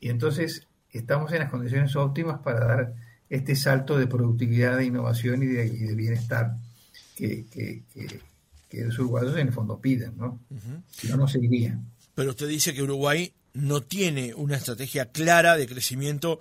y 0.00 0.10
entonces 0.10 0.68
estamos 0.90 1.32
en 1.32 1.40
las 1.40 1.50
condiciones 1.50 1.96
óptimas 1.96 2.40
para 2.40 2.66
dar 2.66 2.94
este 3.28 3.56
salto 3.56 3.98
de 3.98 4.06
productividad, 4.06 4.76
de 4.76 4.84
innovación 4.84 5.42
y 5.42 5.46
de, 5.46 5.94
bienestar 5.94 6.56
que, 7.16 7.46
que, 7.46 7.82
los 8.84 8.98
uruguayos 8.98 9.36
en 9.38 9.46
el 9.46 9.52
fondo 9.54 9.80
piden, 9.80 10.18
¿no? 10.18 10.38
Si 10.90 11.08
no, 11.08 11.16
no 11.16 11.26
seguirían. 11.26 11.86
Pero 12.14 12.30
usted 12.30 12.46
dice 12.46 12.74
que 12.74 12.82
Uruguay 12.82 13.32
no 13.56 13.82
tiene 13.82 14.34
una 14.34 14.56
estrategia 14.56 15.10
clara 15.10 15.56
de 15.56 15.66
crecimiento 15.66 16.38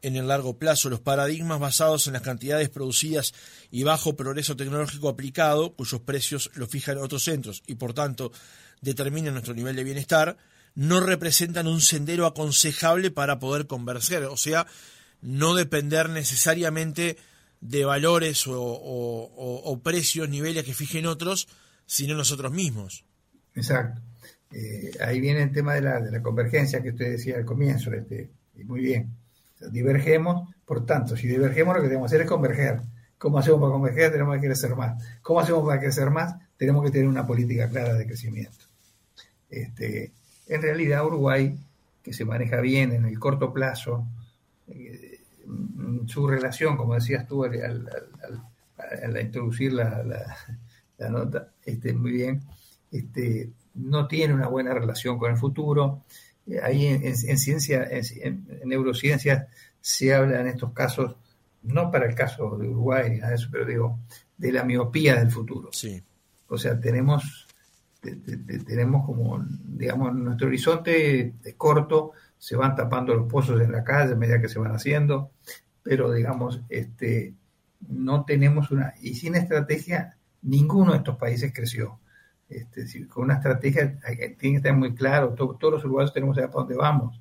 en 0.00 0.16
el 0.16 0.28
largo 0.28 0.58
plazo. 0.58 0.88
Los 0.88 1.00
paradigmas 1.00 1.60
basados 1.60 2.06
en 2.06 2.14
las 2.14 2.22
cantidades 2.22 2.70
producidas 2.70 3.34
y 3.70 3.82
bajo 3.82 4.16
progreso 4.16 4.56
tecnológico 4.56 5.08
aplicado, 5.08 5.74
cuyos 5.74 6.00
precios 6.00 6.50
los 6.54 6.70
fijan 6.70 6.98
otros 6.98 7.24
centros 7.24 7.62
y 7.66 7.74
por 7.74 7.92
tanto 7.92 8.32
determinan 8.80 9.34
nuestro 9.34 9.54
nivel 9.54 9.76
de 9.76 9.84
bienestar, 9.84 10.36
no 10.74 11.00
representan 11.00 11.66
un 11.66 11.80
sendero 11.80 12.26
aconsejable 12.26 13.10
para 13.10 13.38
poder 13.38 13.66
converger, 13.66 14.24
o 14.24 14.36
sea, 14.36 14.66
no 15.20 15.54
depender 15.54 16.08
necesariamente 16.08 17.16
de 17.60 17.84
valores 17.84 18.44
o, 18.46 19.80
precios, 19.82 20.28
niveles 20.28 20.64
que 20.64 20.74
fijen 20.74 21.06
otros, 21.06 21.48
sino 21.86 22.14
nosotros 22.14 22.52
mismos. 22.52 23.04
Exacto. 23.54 24.00
Eh, 24.52 24.92
ahí 25.00 25.20
viene 25.20 25.42
el 25.42 25.52
tema 25.52 25.74
de 25.74 25.82
la, 25.82 26.00
de 26.00 26.10
la, 26.10 26.22
convergencia 26.22 26.82
que 26.82 26.90
usted 26.90 27.10
decía 27.10 27.36
al 27.36 27.44
comienzo, 27.44 27.92
este, 27.92 28.30
y 28.56 28.64
muy 28.64 28.80
bien. 28.80 29.10
Divergemos, 29.70 30.54
por 30.64 30.84
tanto, 30.84 31.16
si 31.16 31.26
divergemos 31.26 31.74
lo 31.76 31.82
que 31.82 31.88
tenemos 31.88 32.10
que 32.10 32.16
hacer 32.16 32.24
es 32.24 32.30
converger. 32.30 32.80
¿Cómo 33.18 33.38
hacemos 33.38 33.60
para 33.60 33.72
converger? 33.72 34.12
Tenemos 34.12 34.34
que 34.36 34.46
crecer 34.46 34.76
más. 34.76 35.02
¿Cómo 35.22 35.40
hacemos 35.40 35.66
para 35.66 35.80
crecer 35.80 36.10
más? 36.10 36.34
Tenemos 36.56 36.84
que 36.84 36.90
tener 36.90 37.08
una 37.08 37.26
política 37.26 37.68
clara 37.68 37.94
de 37.94 38.06
crecimiento. 38.06 38.66
Este, 39.48 40.12
en 40.46 40.62
realidad 40.62 41.06
Uruguay, 41.06 41.58
que 42.02 42.12
se 42.12 42.24
maneja 42.24 42.60
bien 42.60 42.92
en 42.92 43.04
el 43.06 43.18
corto 43.18 43.52
plazo, 43.52 44.06
eh, 44.68 45.20
su 46.06 46.26
relación, 46.26 46.76
como 46.76 46.94
decías 46.94 47.26
tú 47.26 47.44
al, 47.44 47.88
introducir 49.20 49.72
la, 49.72 50.04
nota, 51.10 51.52
este, 51.64 51.92
muy 51.94 52.12
bien, 52.12 52.42
este, 52.90 53.50
no 53.76 54.06
tiene 54.06 54.34
una 54.34 54.48
buena 54.48 54.74
relación 54.74 55.18
con 55.18 55.30
el 55.30 55.36
futuro. 55.36 56.04
Eh, 56.46 56.60
ahí 56.62 56.86
en, 56.86 57.16
ciencia, 57.16 57.86
en, 57.90 58.46
neurociencias 58.64 59.46
se 59.80 60.14
habla 60.14 60.40
en 60.40 60.48
estos 60.48 60.72
casos, 60.72 61.16
no 61.62 61.90
para 61.90 62.06
el 62.06 62.14
caso 62.14 62.56
de 62.56 62.68
Uruguay 62.68 63.10
ni 63.10 63.16
nada 63.18 63.30
de 63.30 63.36
eso, 63.36 63.48
pero 63.50 63.64
digo, 63.64 63.98
de 64.36 64.52
la 64.52 64.64
miopía 64.64 65.16
del 65.16 65.30
futuro. 65.30 65.70
Sí. 65.72 66.02
O 66.48 66.58
sea, 66.58 66.78
tenemos 66.78 67.46
tenemos 68.66 69.04
como, 69.04 69.44
digamos, 69.64 70.14
nuestro 70.14 70.48
horizonte 70.48 71.34
es 71.42 71.54
corto, 71.54 72.12
se 72.38 72.56
van 72.56 72.76
tapando 72.76 73.14
los 73.14 73.30
pozos 73.30 73.60
en 73.60 73.72
la 73.72 73.82
calle 73.82 74.12
a 74.12 74.16
medida 74.16 74.40
que 74.40 74.48
se 74.48 74.58
van 74.58 74.72
haciendo, 74.72 75.30
pero 75.82 76.12
digamos, 76.12 76.60
este, 76.68 77.34
no 77.88 78.24
tenemos 78.24 78.70
una, 78.70 78.94
y 79.00 79.14
sin 79.14 79.34
estrategia, 79.34 80.16
ninguno 80.42 80.92
de 80.92 80.98
estos 80.98 81.16
países 81.16 81.52
creció. 81.54 81.98
Este, 82.48 83.06
con 83.08 83.24
una 83.24 83.34
estrategia 83.34 83.98
tiene 84.38 84.38
que 84.38 84.56
estar 84.56 84.76
muy 84.76 84.94
claro, 84.94 85.34
todos 85.34 85.72
los 85.72 85.84
uruguayos 85.84 86.12
tenemos 86.12 86.34
que 86.36 86.42
saber 86.42 86.52
para 86.52 86.64
dónde 86.64 86.76
vamos. 86.76 87.20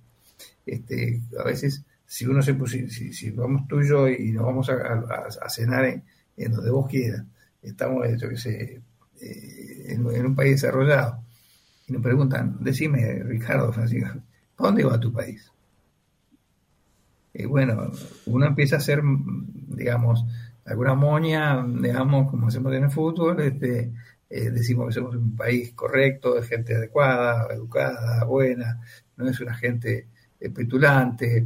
Este, 0.65 1.22
a 1.39 1.44
veces, 1.44 1.84
si 2.05 2.25
uno 2.25 2.41
se 2.41 2.55
si, 2.67 3.12
si, 3.13 3.32
vamos 3.32 3.67
tú 3.67 3.82
y 3.82 3.88
yo 3.88 4.08
y 4.08 4.32
nos 4.32 4.46
vamos 4.46 4.70
a, 4.70 5.50
cenar 5.50 5.86
en, 5.86 6.51
donde 6.51 6.70
vos 6.70 6.88
quieras, 6.88 7.24
estamos, 7.62 8.05
yo 8.20 8.29
que 8.29 8.38
sé, 8.38 8.82
eh, 9.22 9.86
en, 9.88 10.05
un 10.05 10.36
país 10.36 10.62
desarrollado 10.62 11.24
y 11.88 11.94
nos 11.94 12.01
preguntan, 12.01 12.58
decime, 12.60 13.24
Ricardo 13.24 13.72
Francisco, 13.74 14.20
¿para 14.55 14.70
dónde 14.70 14.84
va 14.84 15.00
tu 15.00 15.12
país? 15.12 15.51
Y 17.34 17.46
bueno, 17.46 17.91
uno 18.27 18.46
empieza 18.46 18.77
a 18.77 18.79
hacer, 18.79 19.01
digamos, 19.03 20.25
alguna 20.65 20.96
moña, 20.96 21.63
digamos, 21.63 22.29
como 22.29 22.48
hacemos 22.48 22.74
en 22.74 22.86
el 22.86 22.91
fútbol, 22.91 23.41
este, 23.41 23.91
eh, 24.29 24.50
decimos 24.50 24.88
que 24.88 24.94
somos 24.94 25.15
un 25.15 25.36
país 25.36 25.74
correcto, 25.74 26.36
de 26.36 26.44
gente 26.44 26.75
adecuada, 26.75 27.48
educada, 27.53 28.24
buena, 28.25 28.79
no 29.17 29.29
es 29.29 29.39
una 29.39 29.55
gente 29.55 30.08
eh, 30.39 30.50
petulante, 30.50 31.46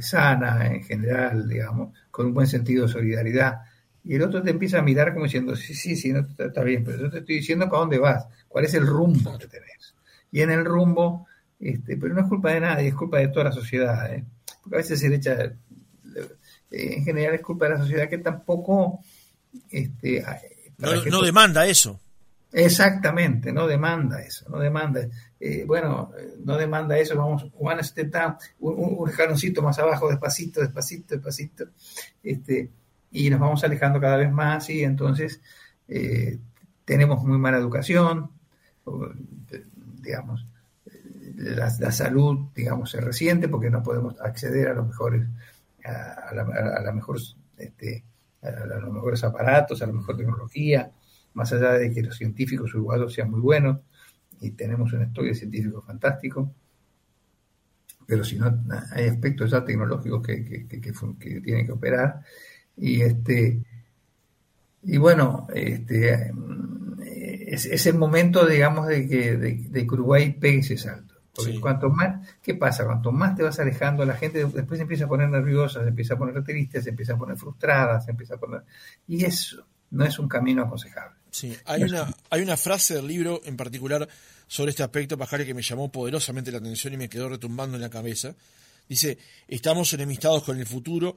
sana 0.00 0.66
en 0.66 0.82
general, 0.82 1.48
digamos, 1.48 1.96
con 2.10 2.26
un 2.26 2.34
buen 2.34 2.48
sentido 2.48 2.86
de 2.86 2.92
solidaridad 2.92 3.60
y 4.06 4.14
el 4.14 4.22
otro 4.22 4.40
te 4.40 4.50
empieza 4.50 4.78
a 4.78 4.82
mirar 4.82 5.12
como 5.12 5.24
diciendo, 5.24 5.56
sí, 5.56 5.74
sí, 5.74 5.96
sí, 5.96 6.12
no, 6.12 6.20
está 6.20 6.62
bien, 6.62 6.84
pero 6.84 6.98
yo 6.98 7.10
te 7.10 7.18
estoy 7.18 7.36
diciendo 7.36 7.68
para 7.68 7.80
dónde 7.80 7.98
vas, 7.98 8.24
cuál 8.46 8.64
es 8.64 8.74
el 8.74 8.86
rumbo 8.86 9.36
que 9.36 9.48
tenés. 9.48 9.96
Y 10.30 10.42
en 10.42 10.50
el 10.50 10.64
rumbo, 10.64 11.26
este, 11.58 11.96
pero 11.96 12.14
no 12.14 12.20
es 12.20 12.28
culpa 12.28 12.52
de 12.52 12.60
nadie, 12.60 12.88
es 12.88 12.94
culpa 12.94 13.18
de 13.18 13.28
toda 13.28 13.46
la 13.46 13.52
sociedad, 13.52 14.14
¿eh? 14.14 14.24
porque 14.62 14.76
a 14.76 14.78
veces 14.78 15.00
se 15.00 15.08
le 15.08 15.16
echa, 15.16 15.34
eh, 15.42 15.56
en 16.70 17.04
general 17.04 17.34
es 17.34 17.40
culpa 17.40 17.64
de 17.64 17.72
la 17.72 17.78
sociedad 17.78 18.08
que 18.08 18.18
tampoco... 18.18 19.00
Este, 19.70 20.24
no, 20.78 21.22
demanda 21.22 21.66
eso. 21.66 22.00
Exactamente, 22.52 23.52
no 23.52 23.66
demanda 23.66 24.22
eso, 24.22 24.48
no 24.48 24.58
demanda. 24.58 25.06
Eh, 25.38 25.64
bueno, 25.66 26.12
no 26.44 26.56
demanda 26.56 26.96
eso, 26.96 27.16
vamos, 27.16 27.46
Juan 27.52 27.80
está 27.80 28.38
un, 28.60 28.74
un, 28.74 28.96
un 28.98 29.64
más 29.64 29.78
abajo, 29.78 30.08
despacito, 30.08 30.60
despacito, 30.60 31.14
despacito. 31.14 31.64
Este, 32.22 32.70
y 33.10 33.30
nos 33.30 33.40
vamos 33.40 33.64
alejando 33.64 34.00
cada 34.00 34.16
vez 34.16 34.30
más 34.30 34.70
y 34.70 34.84
entonces 34.84 35.40
eh, 35.88 36.38
tenemos 36.84 37.22
muy 37.24 37.38
mala 37.38 37.58
educación, 37.58 38.30
digamos, 40.00 40.46
la, 41.36 41.70
salud, 41.92 42.48
digamos, 42.54 42.90
se 42.90 43.00
resiente 43.00 43.48
porque 43.48 43.70
no 43.70 43.82
podemos 43.82 44.18
acceder 44.20 44.68
a 44.68 44.74
los 44.74 44.86
mejores, 44.86 45.26
a, 45.84 46.34
la, 46.34 46.92
mejor, 46.92 47.18
este, 47.58 48.04
a 48.42 48.50
los 48.80 48.92
mejores 48.92 49.22
aparatos, 49.24 49.82
a 49.82 49.86
la 49.86 49.92
mejor 49.92 50.16
tecnología, 50.16 50.90
más 51.36 51.52
allá 51.52 51.72
de 51.72 51.92
que 51.92 52.02
los 52.02 52.16
científicos 52.16 52.74
uruguayos 52.74 53.12
sean 53.12 53.30
muy 53.30 53.40
buenos 53.40 53.78
y 54.40 54.50
tenemos 54.52 54.92
un 54.92 55.02
estudio 55.02 55.34
científico 55.34 55.82
fantástico, 55.82 56.52
pero 58.06 58.24
si 58.24 58.36
no 58.36 58.46
hay 58.92 59.08
aspectos 59.08 59.50
ya 59.50 59.64
tecnológicos 59.64 60.26
que, 60.26 60.44
que, 60.44 60.80
que 60.80 61.40
tienen 61.40 61.66
que 61.66 61.72
operar, 61.72 62.22
y 62.76 63.00
este 63.02 63.62
y 64.82 64.98
bueno, 64.98 65.46
este 65.52 66.32
es, 67.46 67.86
el 67.86 67.98
momento, 67.98 68.46
digamos, 68.46 68.86
de 68.86 69.08
que, 69.08 69.36
de, 69.36 69.86
Uruguay 69.90 70.32
pegue 70.32 70.58
ese 70.58 70.76
salto. 70.76 71.14
Porque 71.34 71.60
cuanto 71.60 71.90
más, 71.90 72.26
¿qué 72.40 72.54
pasa? 72.54 72.86
Cuanto 72.86 73.12
más 73.12 73.34
te 73.34 73.42
vas 73.42 73.58
alejando, 73.58 74.04
la 74.06 74.14
gente 74.14 74.44
después 74.46 74.78
se 74.78 74.82
empieza 74.82 75.04
a 75.04 75.08
poner 75.08 75.28
nerviosa, 75.28 75.82
se 75.82 75.88
empieza 75.88 76.14
a 76.14 76.18
poner 76.18 76.42
triste, 76.44 76.80
se 76.80 76.90
empieza 76.90 77.12
a 77.12 77.18
poner 77.18 77.36
frustrada, 77.36 78.00
se 78.00 78.12
empieza 78.12 78.36
a 78.36 78.38
poner... 78.38 78.62
Y 79.06 79.24
eso 79.24 79.66
no 79.90 80.04
es 80.04 80.18
un 80.18 80.28
camino 80.28 80.62
aconsejable. 80.62 81.16
Sí, 81.36 81.54
hay, 81.66 81.82
una, 81.82 82.10
hay 82.30 82.40
una 82.40 82.56
frase 82.56 82.94
del 82.94 83.08
libro 83.08 83.42
en 83.44 83.58
particular 83.58 84.08
sobre 84.46 84.70
este 84.70 84.82
aspecto, 84.82 85.18
Pajare, 85.18 85.44
que 85.44 85.52
me 85.52 85.60
llamó 85.60 85.92
poderosamente 85.92 86.50
la 86.50 86.56
atención 86.56 86.94
y 86.94 86.96
me 86.96 87.10
quedó 87.10 87.28
retumbando 87.28 87.76
en 87.76 87.82
la 87.82 87.90
cabeza. 87.90 88.34
Dice, 88.88 89.18
estamos 89.46 89.92
enemistados 89.92 90.44
con 90.44 90.58
el 90.58 90.64
futuro, 90.64 91.14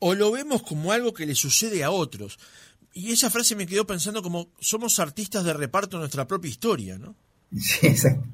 o 0.00 0.14
lo 0.16 0.32
vemos 0.32 0.64
como 0.64 0.90
algo 0.90 1.14
que 1.14 1.26
le 1.26 1.36
sucede 1.36 1.84
a 1.84 1.92
otros. 1.92 2.40
Y 2.92 3.12
esa 3.12 3.30
frase 3.30 3.54
me 3.54 3.64
quedó 3.64 3.86
pensando 3.86 4.20
como 4.20 4.48
somos 4.58 4.98
artistas 4.98 5.44
de 5.44 5.52
reparto 5.52 5.96
de 5.96 6.00
nuestra 6.00 6.26
propia 6.26 6.50
historia, 6.50 6.98
¿no? 6.98 7.14
Sí, 7.56 7.86
exacto. 7.86 8.26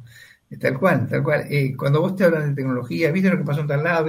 Tal 0.58 0.78
cual, 0.78 1.06
tal 1.10 1.22
cual. 1.22 1.46
Eh, 1.50 1.76
cuando 1.76 2.00
vos 2.00 2.16
te 2.16 2.24
hablas 2.24 2.46
de 2.46 2.54
tecnología, 2.54 3.12
viste 3.12 3.28
lo 3.28 3.36
que 3.36 3.44
pasó 3.44 3.60
en 3.60 3.66
tal 3.66 3.84
lado, 3.84 4.06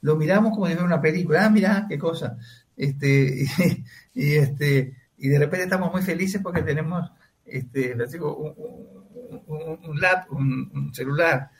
lo 0.00 0.16
miramos 0.16 0.54
como 0.54 0.66
si 0.66 0.72
fuera 0.72 0.86
una 0.86 1.02
película. 1.02 1.44
Ah, 1.44 1.50
mira, 1.50 1.84
qué 1.90 1.98
cosa. 1.98 2.38
Este, 2.74 3.44
y, 4.14 4.32
este, 4.32 4.94
y 5.18 5.28
de 5.28 5.38
repente 5.38 5.64
estamos 5.64 5.92
muy 5.92 6.02
felices 6.02 6.40
porque 6.42 6.62
tenemos 6.62 7.10
este, 7.46 7.94
digo, 8.10 8.36
un, 8.36 9.84
un, 10.30 10.70
un 10.74 10.94
celular. 10.94 11.50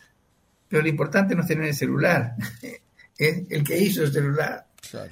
Pero 0.68 0.82
lo 0.82 0.88
importante 0.88 1.34
no 1.34 1.42
es 1.42 1.48
tener 1.48 1.66
el 1.66 1.74
celular, 1.74 2.34
es 3.18 3.42
el 3.48 3.64
que 3.64 3.78
hizo 3.78 4.02
el 4.02 4.12
celular. 4.12 4.66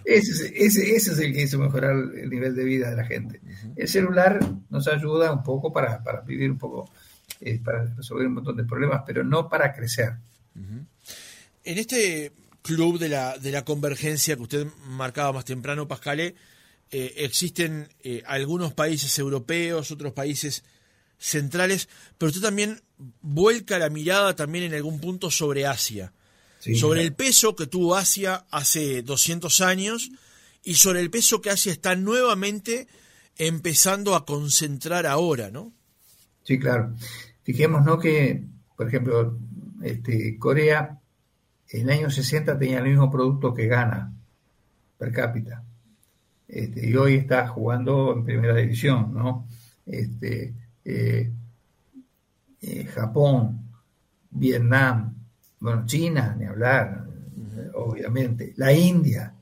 Ese, 0.05 0.53
ese, 0.55 0.95
ese, 0.95 1.13
es 1.13 1.19
el 1.19 1.33
que 1.33 1.43
hizo 1.43 1.59
mejorar 1.59 1.93
el 1.93 2.29
nivel 2.29 2.55
de 2.55 2.65
vida 2.65 2.91
de 2.91 2.97
la 2.97 3.05
gente. 3.05 3.41
El 3.75 3.89
celular 3.89 4.39
nos 4.71 4.87
ayuda 4.87 5.33
un 5.33 5.43
poco 5.43 5.73
para, 5.73 6.03
para 6.03 6.21
vivir 6.21 6.51
un 6.51 6.59
poco, 6.59 6.91
eh, 7.41 7.59
para 7.59 7.85
resolver 7.87 8.27
un 8.27 8.35
montón 8.35 8.57
de 8.57 8.65
problemas, 8.65 9.03
pero 9.07 9.25
no 9.25 9.49
para 9.49 9.73
crecer. 9.73 10.15
En 10.55 11.79
este 11.79 12.33
club 12.61 12.99
de 12.99 13.09
la, 13.09 13.39
de 13.39 13.51
la 13.51 13.65
convergencia 13.65 14.37
que 14.37 14.43
usted 14.43 14.67
marcaba 14.89 15.33
más 15.33 15.45
temprano, 15.45 15.89
Pascale, 15.89 16.35
eh, 16.93 17.15
existen 17.17 17.89
eh, 18.05 18.23
algunos 18.27 18.73
países 18.73 19.19
europeos, 19.19 19.91
otros 19.91 20.13
países 20.13 20.63
centrales, 21.19 21.89
pero 22.19 22.31
usted 22.31 22.43
también 22.43 22.81
vuelca 23.21 23.79
la 23.79 23.91
mirada 23.91 24.37
también 24.37 24.65
en 24.65 24.75
algún 24.75 25.01
punto 25.01 25.31
sobre 25.31 25.67
Asia 25.67 26.13
sobre 26.75 27.03
el 27.03 27.15
peso 27.15 27.57
que 27.57 27.67
tuvo 27.67 27.97
Asia 27.97 28.45
hace 28.51 29.03
200 29.03 29.61
años 29.63 30.11
y 30.63 30.75
sobre 30.75 31.01
el 31.01 31.11
peso 31.11 31.41
que 31.41 31.51
Asia 31.51 31.73
está 31.73 31.97
nuevamente 31.97 32.87
empezando 33.37 34.15
a 34.15 34.25
concentrar 34.25 35.07
ahora, 35.07 35.51
¿no? 35.51 35.73
Sí, 36.45 36.59
claro. 36.59 36.95
Fijémonos 37.43 38.01
que, 38.01 38.45
por 38.77 38.87
ejemplo, 38.87 39.39
este, 39.83 40.39
Corea 40.39 41.01
en 41.71 41.83
el 41.83 41.99
año 41.99 42.11
60 42.11 42.59
tenía 42.59 42.79
el 42.79 42.85
mismo 42.85 43.11
producto 43.11 43.55
que 43.55 43.67
Ghana 43.67 44.13
per 44.99 45.13
cápita. 45.13 45.65
Este, 46.53 46.87
y 46.87 46.95
hoy 46.97 47.15
está 47.15 47.49
jugando 47.49 48.13
en 48.13 48.27
primera 48.27 48.55
división, 48.55 49.15
¿no? 49.15 49.49
Este, 49.87 50.53
eh, 50.85 51.33
eh, 52.61 52.85
Japón, 52.85 53.71
Vietnam, 54.31 55.15
bueno, 55.61 55.87
China, 55.87 56.37
ni 56.39 56.45
hablar, 56.45 57.07
obviamente. 57.75 58.53
La 58.57 58.71
India, 58.71 59.35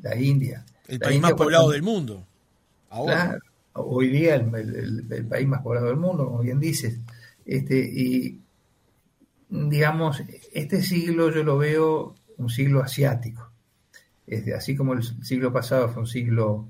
la 0.00 0.14
India. 0.14 0.64
El 0.86 1.00
país 1.00 1.20
más 1.20 1.32
poblado 1.32 1.70
del 1.70 1.82
mundo. 1.82 2.24
Ahora. 2.90 3.36
hoy 3.72 4.08
día 4.08 4.36
el, 4.36 5.26
país 5.28 5.48
más 5.48 5.62
poblado 5.62 5.88
del 5.88 5.96
mundo, 5.96 6.26
como 6.26 6.42
bien 6.42 6.60
dices. 6.60 7.00
Este, 7.44 7.76
y 7.76 8.40
digamos, 9.48 10.22
este 10.52 10.80
siglo 10.80 11.32
yo 11.32 11.42
lo 11.42 11.58
veo 11.58 12.14
un 12.36 12.48
siglo 12.48 12.84
asiático. 12.84 13.50
Así 14.56 14.76
como 14.76 14.92
el 14.92 15.02
siglo 15.02 15.52
pasado 15.52 15.88
fue 15.88 16.02
un 16.02 16.08
siglo 16.08 16.68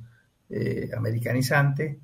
eh, 0.49 0.91
americanizante, 0.97 1.99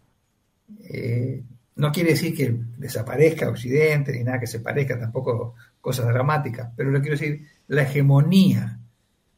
eh, 0.85 1.43
no 1.77 1.93
quiere 1.93 2.11
decir 2.11 2.35
que 2.35 2.57
desaparezca 2.79 3.49
Occidente 3.49 4.13
ni 4.13 4.25
nada 4.25 4.41
que 4.41 4.47
se 4.47 4.61
parezca, 4.61 4.99
tampoco 4.99 5.55
cosas 5.81 6.07
dramáticas, 6.07 6.71
pero 6.77 6.91
lo 6.91 7.01
quiero 7.01 7.17
decir, 7.19 7.47
la 7.69 7.83
hegemonía, 7.83 8.79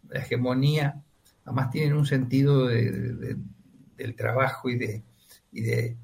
la 0.09 0.21
hegemonía, 0.21 1.03
además 1.45 1.71
tienen 1.71 1.95
un 1.95 2.07
sentido 2.07 2.67
del 2.69 4.15
trabajo 4.17 4.71
y 4.71 4.77
de, 4.79 5.03
y 5.53 5.63
de 5.63 5.97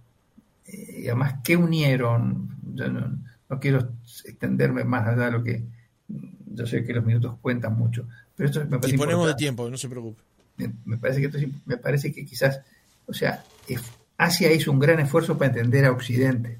eh, 0.67 1.05
además 1.07 1.37
qué 1.45 1.57
unieron, 1.57 2.59
yo 2.75 2.89
no, 2.89 3.23
quiero 3.61 3.93
extenderme 4.25 4.83
más 4.83 5.07
allá 5.07 5.27
de 5.27 5.31
lo 5.31 5.45
que, 5.45 5.65
yo 6.09 6.67
sé 6.67 6.85
que 6.85 6.93
los 6.93 7.05
minutos 7.05 7.37
cuentan 7.41 7.79
mucho, 7.79 8.09
pero 8.37 8.49
esto 8.49 8.61
me 8.65 8.79
parece... 8.79 8.95
Y 8.95 8.99
ponemos 8.99 9.27
de 9.27 9.35
tiempo, 9.35 9.69
no 9.71 9.77
se 9.77 9.89
preocupe. 9.89 10.23
Me, 10.57 10.99
parece 10.99 11.21
que 11.21 11.27
esto, 11.27 11.39
me 11.67 11.77
parece 11.77 12.13
que 12.13 12.25
quizás, 12.25 12.61
o 13.07 13.13
sea, 13.13 13.45
Asia 14.17 14.53
hizo 14.53 14.71
un 14.71 14.79
gran 14.79 15.01
esfuerzo 15.01 15.37
para 15.37 15.51
entender 15.51 15.85
a 15.85 15.93
Occidente. 15.93 16.59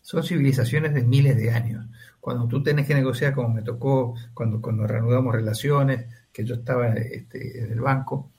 Son 0.00 0.22
civilizaciones 0.22 0.94
de 0.94 1.02
miles 1.02 1.36
de 1.36 1.50
años. 1.50 1.86
Cuando 2.20 2.46
tú 2.48 2.62
tenés 2.62 2.86
que 2.86 2.94
negociar, 2.94 3.34
como 3.34 3.50
me 3.50 3.62
tocó 3.62 4.14
cuando, 4.32 4.60
cuando 4.60 4.86
reanudamos 4.86 5.34
relaciones, 5.34 6.06
que 6.32 6.44
yo 6.44 6.56
estaba 6.56 6.94
este, 6.94 7.64
en 7.64 7.72
el 7.72 7.80
banco, 7.80 8.30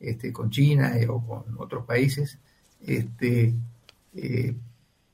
este, 0.00 0.32
con 0.32 0.50
China 0.50 0.98
eh, 0.98 1.06
o 1.08 1.24
con 1.24 1.44
otros 1.58 1.84
países, 1.84 2.38
este, 2.86 3.54
eh, 4.14 4.54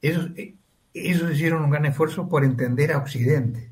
ellos, 0.03 0.31
eh, 0.37 0.55
ellos 0.95 1.33
hicieron 1.33 1.65
un 1.65 1.71
gran 1.71 1.87
esfuerzo 1.87 2.29
por 2.29 2.45
entender 2.45 2.93
a 2.93 2.99
Occidente. 2.99 3.70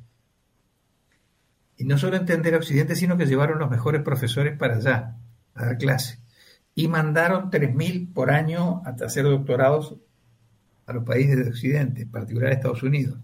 Y 1.79 1.85
no 1.85 1.97
solo 1.97 2.17
entender 2.17 2.55
a 2.55 2.59
Occidente, 2.59 2.95
sino 2.95 3.17
que 3.17 3.27
llevaron 3.27 3.59
los 3.59 3.71
mejores 3.71 4.03
profesores 4.03 4.59
para 4.59 4.77
allá, 4.77 5.17
a 5.55 5.65
dar 5.65 5.79
clase 5.79 6.19
y 6.79 6.87
mandaron 6.87 7.51
3.000 7.51 8.13
por 8.13 8.31
año 8.31 8.83
a 8.85 8.91
hacer 9.05 9.25
doctorados 9.25 9.97
a 10.87 10.93
los 10.93 11.03
países 11.03 11.37
de 11.37 11.51
Occidente, 11.51 12.03
en 12.03 12.09
particular 12.09 12.53
a 12.53 12.55
Estados 12.55 12.85
Unidos. 12.85 13.19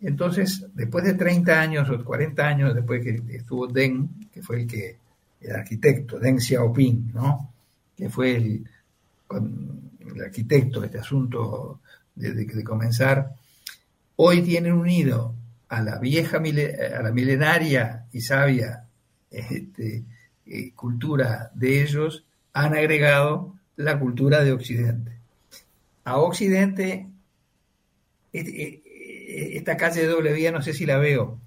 Entonces, 0.00 0.66
después 0.74 1.04
de 1.04 1.14
30 1.14 1.60
años 1.60 1.88
o 1.88 2.04
40 2.04 2.44
años, 2.44 2.74
después 2.74 3.04
que 3.04 3.22
estuvo 3.36 3.68
Deng, 3.68 4.28
que 4.32 4.42
fue 4.42 4.62
el 4.62 4.66
que 4.66 4.98
el 5.42 5.52
arquitecto, 5.54 6.18
Deng 6.18 6.40
Xiaoping, 6.40 7.12
¿no? 7.14 7.52
que 7.96 8.10
fue 8.10 8.34
el, 8.34 8.68
el 9.30 10.20
arquitecto 10.24 10.80
de 10.80 10.86
este 10.86 10.98
asunto 10.98 11.82
de, 12.16 12.64
comenzar, 12.64 13.32
hoy 14.16 14.42
tienen 14.42 14.72
unido 14.72 15.36
a 15.68 15.82
la 15.82 15.98
vieja, 15.98 16.38
a 16.38 17.02
la 17.02 17.12
milenaria 17.12 18.06
y 18.12 18.20
sabia 18.20 18.86
este, 19.30 20.04
eh, 20.46 20.72
cultura 20.72 21.50
de 21.54 21.82
ellos 21.82 22.24
han 22.52 22.74
agregado 22.74 23.54
la 23.76 23.98
cultura 23.98 24.44
de 24.44 24.52
Occidente. 24.52 25.12
A 26.04 26.18
Occidente, 26.18 27.08
esta 28.32 29.76
calle 29.76 30.02
de 30.02 30.06
doble 30.06 30.32
vía 30.32 30.52
no 30.52 30.62
sé 30.62 30.72
si 30.72 30.86
la 30.86 30.98
veo. 30.98 31.40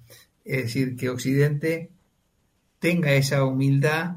Es 0.44 0.64
decir, 0.64 0.96
que 0.96 1.08
Occidente 1.08 1.90
tenga 2.78 3.12
esa 3.14 3.44
humildad 3.44 4.16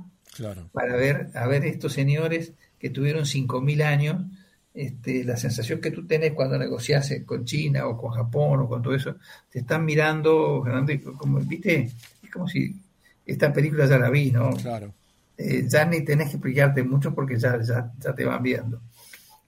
para 0.72 0.96
ver 0.96 1.30
a 1.36 1.48
ver 1.48 1.66
estos 1.66 1.94
señores 1.94 2.54
que 2.80 2.90
tuvieron 2.90 3.24
5.000 3.24 3.84
años, 3.84 4.26
este, 4.74 5.24
la 5.24 5.38
sensación 5.38 5.80
que 5.80 5.92
tú 5.92 6.06
tenés 6.06 6.34
cuando 6.34 6.58
negocias 6.58 7.14
con 7.26 7.46
China 7.46 7.88
o 7.88 7.98
con 7.98 8.12
Japón 8.12 8.62
o 8.62 8.68
con 8.68 8.82
todo 8.82 8.96
eso, 8.96 9.16
te 9.50 9.60
están 9.60 9.86
mirando, 9.86 10.64
como, 11.18 11.40
viste, 11.40 11.92
es 12.24 12.32
como 12.32 12.48
si 12.48 12.76
esta 13.26 13.54
película 13.54 13.86
ya 13.86 13.98
la 13.98 14.10
vi, 14.10 14.32
¿no? 14.32 14.52
Claro 14.52 14.94
eh, 15.38 15.66
ya 15.68 15.86
ni 15.86 16.02
tenés 16.02 16.30
que 16.30 16.36
explicarte 16.36 16.84
mucho 16.84 17.14
porque 17.14 17.38
ya, 17.38 17.60
ya, 17.62 17.92
te 18.16 18.26
van 18.26 18.44
viendo. 18.44 18.82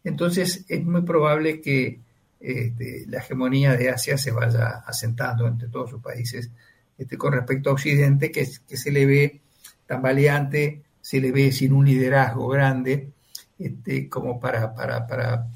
Entonces 0.04 0.66
es 0.68 0.84
muy 0.84 1.02
probable 1.02 1.62
que 1.62 2.00
este, 2.40 3.06
la 3.08 3.20
hegemonía 3.20 3.76
de 3.76 3.90
Asia 3.90 4.18
se 4.18 4.32
vaya 4.32 4.84
asentando 4.86 5.48
entre 5.48 5.70
todos 5.70 5.92
sus 5.92 6.02
países 6.02 6.50
este, 6.98 7.18
con 7.18 7.34
respecto 7.34 7.70
a 7.70 7.74
Occidente, 7.74 8.32
que, 8.32 8.48
que 8.68 8.78
se 8.78 8.92
le 8.92 9.06
ve 9.06 9.42
tambaleante, 9.86 10.84
se 11.02 11.20
le 11.20 11.32
ve 11.32 11.52
sin 11.52 11.74
un 11.74 11.86
liderazgo 11.86 12.48
grande, 12.48 13.12
este, 13.58 14.10
como 14.10 14.40
para, 14.40 14.74
para, 14.74 15.06
para, 15.08 15.48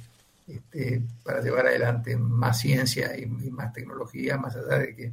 este, 0.48 1.02
para 1.24 1.42
llevar 1.42 1.68
adelante 1.68 2.16
más 2.18 2.60
ciencia 2.60 3.18
y, 3.18 3.26
más 3.26 3.74
tecnología, 3.74 4.38
más 4.38 4.56
allá 4.56 4.80
de 4.80 4.96
que 4.96 5.12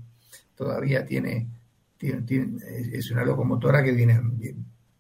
todavía 0.57 1.05
tiene, 1.05 1.47
tiene, 1.99 2.25
es 2.93 3.11
una 3.11 3.25
locomotora 3.25 3.83
que 3.83 3.93
viene 3.93 4.21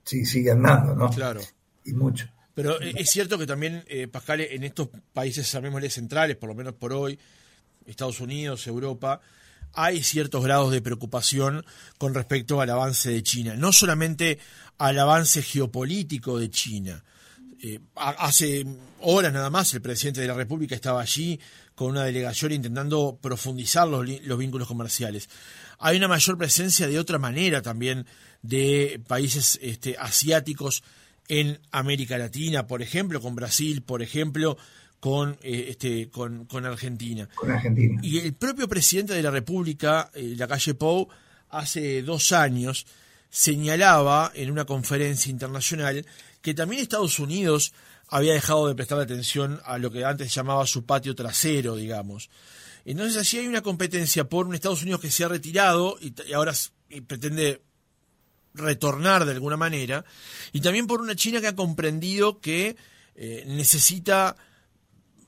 sí, 0.06 0.24
sigue 0.24 0.52
andando, 0.52 0.94
¿no? 0.94 1.10
Claro. 1.10 1.40
Y 1.84 1.92
mucho. 1.92 2.26
Pero 2.54 2.80
eh, 2.80 2.94
es 2.96 3.10
cierto 3.10 3.38
que 3.38 3.46
también, 3.46 3.84
eh, 3.86 4.08
Pascal, 4.08 4.40
en 4.40 4.64
estos 4.64 4.88
países, 5.12 5.50
llamémosle 5.52 5.90
centrales, 5.90 6.36
por 6.36 6.48
lo 6.48 6.54
menos 6.54 6.74
por 6.74 6.92
hoy, 6.92 7.18
Estados 7.84 8.20
Unidos, 8.20 8.66
Europa, 8.66 9.20
hay 9.74 10.02
ciertos 10.02 10.42
grados 10.42 10.72
de 10.72 10.80
preocupación 10.80 11.64
con 11.98 12.14
respecto 12.14 12.60
al 12.60 12.70
avance 12.70 13.10
de 13.10 13.22
China. 13.22 13.54
No 13.56 13.72
solamente 13.72 14.38
al 14.78 14.98
avance 14.98 15.42
geopolítico 15.42 16.38
de 16.38 16.50
China. 16.50 17.04
Eh, 17.62 17.80
hace 17.94 18.66
horas 19.00 19.32
nada 19.32 19.50
más 19.50 19.72
el 19.74 19.80
presidente 19.80 20.20
de 20.20 20.28
la 20.28 20.34
República 20.34 20.74
estaba 20.74 21.00
allí 21.00 21.40
con 21.74 21.90
una 21.90 22.04
delegación 22.04 22.52
intentando 22.52 23.18
profundizar 23.20 23.86
los, 23.88 24.06
los 24.24 24.38
vínculos 24.38 24.68
comerciales. 24.68 25.28
Hay 25.78 25.96
una 25.96 26.08
mayor 26.08 26.38
presencia 26.38 26.86
de 26.86 26.98
otra 26.98 27.18
manera 27.18 27.62
también 27.62 28.06
de 28.42 29.00
países 29.06 29.58
este, 29.62 29.96
asiáticos 29.98 30.82
en 31.28 31.58
América 31.70 32.18
Latina, 32.18 32.66
por 32.66 32.82
ejemplo, 32.82 33.20
con 33.20 33.34
Brasil, 33.34 33.82
por 33.82 34.02
ejemplo, 34.02 34.56
con, 35.00 35.38
eh, 35.42 35.66
este, 35.70 36.08
con, 36.08 36.46
Argentina. 36.64 37.28
Con 37.34 37.50
Argentina. 37.50 38.00
Y 38.02 38.18
el 38.18 38.34
propio 38.34 38.68
presidente 38.68 39.14
de 39.14 39.22
la 39.22 39.30
República, 39.30 40.10
eh, 40.14 40.34
la 40.36 40.46
calle 40.46 40.74
Pou, 40.74 41.08
hace 41.50 42.02
dos 42.02 42.32
años 42.32 42.86
señalaba 43.28 44.32
en 44.34 44.50
una 44.50 44.64
conferencia 44.64 45.30
internacional 45.30 46.06
que 46.46 46.54
también 46.54 46.80
Estados 46.80 47.18
Unidos 47.18 47.74
había 48.06 48.32
dejado 48.32 48.68
de 48.68 48.76
prestar 48.76 49.00
atención 49.00 49.60
a 49.64 49.78
lo 49.78 49.90
que 49.90 50.04
antes 50.04 50.32
llamaba 50.32 50.64
su 50.64 50.86
patio 50.86 51.12
trasero, 51.16 51.74
digamos. 51.74 52.30
Entonces 52.84 53.16
allí 53.16 53.38
hay 53.38 53.48
una 53.48 53.62
competencia 53.62 54.28
por 54.28 54.46
un 54.46 54.54
Estados 54.54 54.82
Unidos 54.82 55.00
que 55.00 55.10
se 55.10 55.24
ha 55.24 55.28
retirado 55.28 55.98
y, 56.00 56.14
ahora 56.32 56.52
pretende 57.08 57.62
retornar 58.54 59.24
de 59.24 59.32
alguna 59.32 59.56
manera, 59.56 60.04
y 60.52 60.60
también 60.60 60.86
por 60.86 61.00
una 61.00 61.16
China 61.16 61.40
que 61.40 61.48
ha 61.48 61.56
comprendido 61.56 62.40
que 62.40 62.76
eh, 63.16 63.42
necesita 63.48 64.36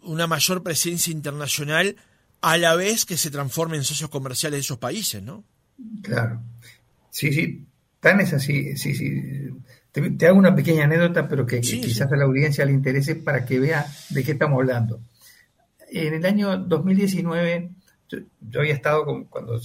una 0.03 0.29
mayor 0.29 0.63
presencia 0.63 1.11
internacional 1.11 1.97
a 2.43 2.59
la 2.59 2.77
vez 2.77 3.05
que 3.05 3.17
se 3.17 3.33
transforme 3.33 3.77
en 3.77 3.83
socios 3.83 4.09
comerciales 4.09 4.59
de 4.59 4.61
esos 4.61 4.79
países, 4.79 5.21
¿no? 5.21 5.43
Claro. 6.01 6.41
Sí, 7.11 7.33
sí, 7.33 7.67
tan 7.99 8.21
es 8.21 8.33
así, 8.35 8.77
sí, 8.77 8.95
sí. 8.95 9.51
Te, 9.93 10.27
hago 10.27 10.39
una 10.39 10.55
pequeña 10.55 10.85
anécdota, 10.85 11.27
pero 11.29 11.47
que, 11.47 11.61
quizás 11.61 12.11
a 12.13 12.17
la 12.17 12.25
audiencia 12.25 12.65
le 12.65 12.73
interese 12.73 13.17
para 13.17 13.45
que 13.45 13.59
vea 13.59 13.87
de 14.11 14.23
qué 14.23 14.33
estamos 14.33 14.59
hablando. 14.59 15.01
En 15.91 16.15
el 16.15 16.25
año 16.27 16.59
2019, 16.59 17.71
yo, 18.09 18.61
había 18.61 18.75
estado 18.75 19.27
cuando 19.29 19.61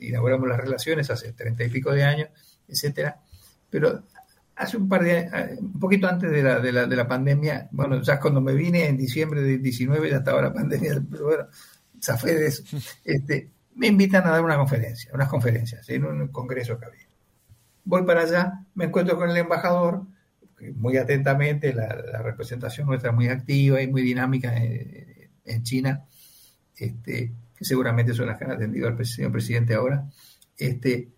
inauguramos 0.00 0.48
las 0.48 0.58
relaciones 0.58 1.10
hace 1.10 1.32
treinta 1.32 1.64
y 1.64 1.68
pico 1.68 1.92
de 1.92 2.04
años, 2.04 2.28
etcétera. 2.66 3.20
Pero 3.70 4.02
hace 4.56 4.76
un 4.76 4.88
par 4.88 5.04
de 5.04 5.28
un 5.60 5.78
poquito 5.78 6.08
antes 6.08 6.30
de 6.30 6.42
la, 6.42 6.58
de 6.58 6.72
la, 6.72 6.86
de 6.86 6.96
la 6.96 7.06
pandemia, 7.06 7.68
bueno, 7.70 8.02
ya 8.02 8.18
cuando 8.18 8.40
me 8.40 8.54
vine 8.54 8.86
en 8.86 8.96
diciembre 8.96 9.42
de 9.42 9.58
19 9.58 10.10
ya 10.10 10.16
estaba 10.18 10.42
la 10.42 10.52
pandemia, 10.52 11.00
pero 11.10 11.24
bueno, 11.24 11.46
zafé 12.02 12.34
de 12.34 12.46
eso. 12.46 12.64
Este, 13.04 13.50
me 13.76 13.86
invitan 13.86 14.26
a 14.26 14.30
dar 14.30 14.44
una 14.44 14.56
conferencia, 14.56 15.10
unas 15.14 15.28
conferencias 15.28 15.88
en 15.88 16.04
un 16.04 16.28
congreso 16.28 16.78
que 16.78 16.86
había. 16.86 17.07
Voy 17.88 18.04
para 18.04 18.20
allá, 18.20 18.66
me 18.74 18.84
encuentro 18.84 19.16
con 19.16 19.30
el 19.30 19.36
embajador, 19.38 20.02
muy 20.74 20.98
atentamente, 20.98 21.72
la, 21.72 21.88
representación 22.22 22.86
nuestra 22.86 23.12
muy 23.12 23.28
activa 23.28 23.80
y 23.80 23.88
muy 23.88 24.02
dinámica 24.02 24.54
en, 24.54 25.62
China, 25.62 26.04
este, 26.76 27.32
que 27.56 27.64
seguramente 27.64 28.12
son 28.12 28.26
las 28.26 28.36
que 28.36 28.44
han 28.44 28.50
atendido 28.50 28.88
al 28.88 29.06
señor 29.06 29.32
presidente 29.32 29.72
ahora. 29.72 30.06
Este, 30.58 31.08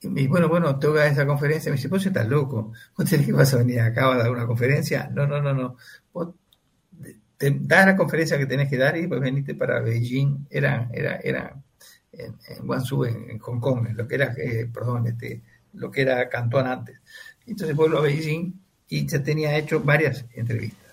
y 0.00 0.26
bueno, 0.26 0.48
bueno, 0.48 0.76
tengo 0.80 0.94
que 0.94 1.00
dar 1.00 1.12
esa 1.12 1.26
conferencia. 1.26 1.70
Me 1.70 1.76
dice, 1.76 1.86
vos 1.86 2.04
estás 2.04 2.26
loco. 2.28 2.72
¿Vos 2.98 3.08
tenés 3.08 3.26
que 3.26 3.32
vas 3.32 3.54
a 3.54 3.58
venir 3.58 3.78
acá 3.80 4.12
a 4.12 4.18
dar 4.18 4.32
una 4.32 4.48
conferencia? 4.48 5.08
No, 5.14 5.28
no, 5.28 5.40
no, 5.40 5.54
no. 5.54 5.76
Vos 6.12 6.34
te 7.36 7.56
das 7.60 7.86
la 7.86 7.96
conferencia 7.96 8.36
que 8.36 8.46
tenés 8.46 8.68
que 8.68 8.78
dar 8.78 8.96
y 8.96 9.02
después 9.02 9.20
veniste 9.20 9.54
para 9.54 9.78
Beijing. 9.78 10.48
Era, 10.50 10.90
era, 10.92 11.18
era 11.18 11.56
en, 12.10 12.66
Guangzhou, 12.66 13.04
en, 13.04 13.38
Hong 13.38 13.60
Kong, 13.60 13.86
en 13.90 13.96
lo 13.96 14.08
que 14.08 14.16
era, 14.16 14.34
eh, 14.36 14.68
perdón, 14.74 15.06
este, 15.06 15.40
lo 15.74 15.90
que 15.90 16.02
era 16.02 16.28
Cantón 16.28 16.66
antes. 16.66 17.00
Entonces 17.46 17.76
vuelvo 17.76 17.98
a 17.98 18.02
Beijing 18.02 18.52
y 18.88 19.08
se 19.08 19.20
tenía 19.20 19.56
hecho 19.56 19.80
varias 19.80 20.24
entrevistas, 20.34 20.92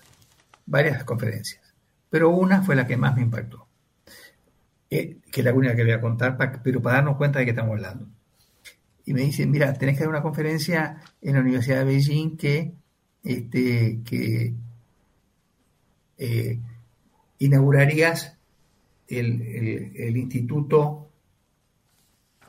varias 0.66 1.04
conferencias, 1.04 1.62
pero 2.10 2.30
una 2.30 2.62
fue 2.62 2.76
la 2.76 2.86
que 2.86 2.96
más 2.96 3.14
me 3.16 3.22
impactó, 3.22 3.66
eh, 4.90 5.18
que 5.30 5.40
es 5.40 5.44
la 5.44 5.54
única 5.54 5.74
que 5.74 5.84
voy 5.84 5.92
a 5.92 6.00
contar, 6.00 6.36
pero 6.62 6.82
para 6.82 6.96
darnos 6.96 7.16
cuenta 7.16 7.38
de 7.38 7.44
qué 7.44 7.50
estamos 7.52 7.72
hablando. 7.72 8.06
Y 9.04 9.14
me 9.14 9.22
dicen, 9.22 9.50
mira, 9.50 9.72
tenés 9.74 9.96
que 9.96 10.04
dar 10.04 10.10
una 10.10 10.22
conferencia 10.22 11.00
en 11.20 11.34
la 11.34 11.40
Universidad 11.40 11.78
de 11.78 11.84
Beijing 11.84 12.36
que, 12.36 12.72
este, 13.24 14.00
que 14.04 14.54
eh, 16.18 16.60
inaugurarías 17.38 18.36
el, 19.08 19.42
el 19.96 20.16
Instituto 20.16 21.10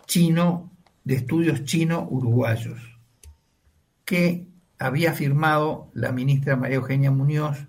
Chino 0.05 0.72
de 1.03 1.15
Estudios 1.15 1.63
Chino-Uruguayos, 1.65 2.79
que 4.05 4.47
había 4.79 5.13
firmado 5.13 5.89
la 5.93 6.11
ministra 6.11 6.55
María 6.55 6.77
Eugenia 6.77 7.11
Muñoz, 7.11 7.67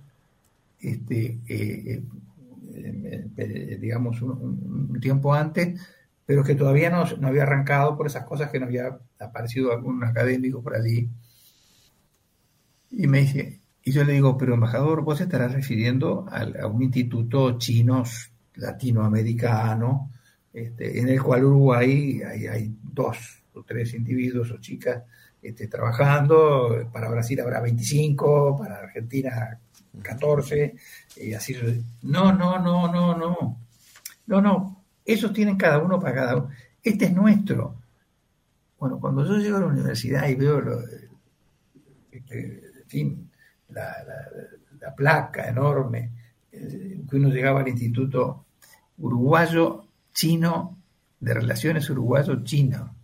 este, 0.81 1.40
eh, 1.49 2.03
eh, 2.75 3.27
eh, 3.37 3.79
digamos, 3.81 4.20
un, 4.20 4.99
tiempo 5.01 5.35
antes, 5.35 5.81
pero 6.27 6.42
que 6.42 6.55
todavía 6.55 6.90
no, 6.90 7.05
había 7.27 7.42
arrancado 7.42 7.97
por 7.97 8.07
esas 8.07 8.25
cosas 8.25 8.51
que 8.51 8.59
no 8.59 8.66
había 8.66 8.99
aparecido 9.18 9.73
algún 9.73 10.03
académico 10.05 10.62
por 10.62 10.75
allí. 10.75 11.09
Y 12.90 13.07
me 13.07 13.20
dice, 13.20 13.61
y 13.83 13.92
yo 13.92 14.05
le 14.05 14.14
digo, 14.14 14.38
pero 14.38 14.55
embajador, 14.55 15.03
vos 15.03 15.20
estarás 15.20 15.53
refiriendo 15.53 16.27
a, 16.31 16.66
un 16.66 16.83
instituto 16.83 17.59
chino 17.59 18.05
latinoamericano 18.55 20.11
este, 20.53 21.01
en 21.01 21.09
el 21.09 21.20
cual 21.23 21.44
Uruguay 21.44 22.23
hay, 22.23 22.73
dos 22.94 23.42
o 23.54 23.62
tres 23.62 23.94
individuos 23.94 24.50
o 24.50 24.59
chicas 24.59 25.02
este, 25.42 25.68
trabajando, 25.68 26.88
para 26.92 27.11
Brasil 27.11 27.40
habrá 27.40 27.61
25, 27.61 28.57
para 28.57 28.78
Argentina 28.78 29.61
14, 30.02 30.74
y 31.16 31.35
así. 31.35 31.54
No, 32.02 32.33
no, 32.33 32.59
no, 32.59 32.90
no, 32.90 33.16
no. 33.16 33.59
No, 34.26 34.40
no. 34.40 34.85
Esos 35.04 35.33
tienen 35.33 35.57
cada 35.57 35.78
uno 35.78 36.00
para 36.00 36.14
cada 36.14 36.37
uno. 36.37 36.48
Este 36.83 37.07
es 37.07 37.12
nuestro. 37.12 37.76
Bueno, 38.78 38.98
cuando 38.98 39.24
yo 39.26 39.37
llego 39.37 39.59
a 39.59 39.61
la 39.61 39.66
universidad 39.66 40.28
y 40.28 40.35
veo 40.35 40.62
este, 42.11 42.62
la, 43.68 43.96
la, 44.80 44.94
placa 44.94 45.48
enorme, 45.48 46.11
eh, 46.52 47.00
que 47.09 47.16
uno 47.16 47.28
llegaba 47.28 47.61
al 47.61 47.68
Instituto 47.68 48.46
Uruguayo 48.98 49.88
chino, 50.12 50.78
de 51.24 51.34
relaciones 51.34 51.88
uruguayo-chino. 51.88 52.94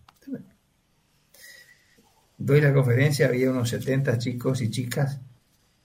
Doy 2.36 2.60
la 2.60 2.72
conferencia, 2.72 3.26
había 3.26 3.50
unos 3.50 3.68
70 3.68 4.18
chicos 4.18 4.62
y 4.62 4.70
chicas 4.70 5.20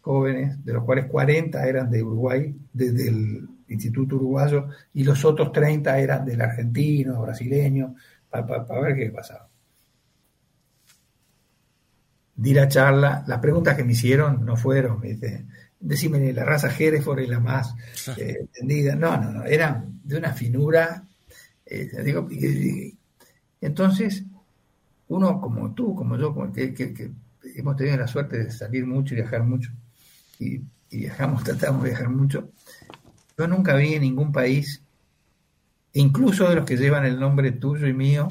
jóvenes, 0.01 0.63
de 0.63 0.73
los 0.73 0.83
cuales 0.83 1.05
40 1.05 1.67
eran 1.67 1.89
de 1.89 2.03
Uruguay, 2.03 2.55
desde 2.71 3.09
el 3.09 3.47
Instituto 3.67 4.15
Uruguayo, 4.17 4.67
y 4.93 5.03
los 5.03 5.25
otros 5.25 5.51
30 5.51 5.97
eran 5.99 6.25
del 6.25 6.41
argentino, 6.41 7.21
brasileño, 7.21 7.95
para 8.29 8.81
ver 8.81 8.95
qué 8.95 9.09
pasaba. 9.09 9.49
Di 12.35 12.53
la 12.53 12.67
charla, 12.67 13.23
las 13.27 13.39
preguntas 13.39 13.75
que 13.75 13.83
me 13.83 13.93
hicieron 13.93 14.45
no 14.45 14.55
fueron, 14.55 15.01
¿viste? 15.01 15.45
decime, 15.79 16.33
la 16.33 16.43
raza 16.43 16.69
Hereford 16.77 17.19
es 17.19 17.29
la 17.29 17.39
más 17.39 17.73
eh, 18.17 18.37
entendida. 18.41 18.95
No, 18.95 19.17
no, 19.17 19.31
no, 19.31 19.45
eran 19.45 19.99
de 20.03 20.17
una 20.17 20.33
finura 20.33 21.03
eh, 21.65 22.93
entonces, 23.61 24.23
uno 25.07 25.41
como 25.41 25.73
tú, 25.73 25.95
como 25.95 26.17
yo, 26.17 26.33
como 26.33 26.51
que, 26.53 27.11
hemos 27.55 27.75
tenido 27.75 27.97
la 27.97 28.07
suerte 28.07 28.43
de 28.43 28.51
salir 28.51 28.85
mucho 28.85 29.13
y 29.13 29.17
viajar 29.17 29.43
mucho, 29.43 29.71
y, 30.39 30.61
viajamos, 30.91 31.43
tratamos 31.45 31.83
de 31.83 31.89
viajar 31.89 32.09
mucho, 32.09 32.49
yo 33.37 33.47
nunca 33.47 33.75
vi 33.75 33.93
en 33.93 34.01
ningún 34.01 34.31
país, 34.31 34.81
incluso 35.93 36.49
de 36.49 36.55
los 36.55 36.65
que 36.65 36.77
llevan 36.77 37.05
el 37.05 37.19
nombre 37.19 37.51
tuyo 37.51 37.87
y 37.87 37.93
mío, 37.93 38.27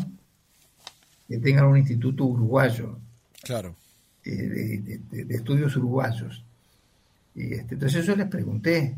que 1.28 1.38
tengan 1.38 1.66
un 1.66 1.78
instituto 1.78 2.24
uruguayo. 2.24 2.98
Claro. 3.42 3.76
Eh, 4.24 5.00
de, 5.10 5.34
estudios 5.34 5.76
uruguayos. 5.76 6.44
Y 7.34 7.54
este, 7.54 7.74
entonces 7.74 8.06
yo 8.06 8.16
les 8.16 8.26
pregunté, 8.26 8.96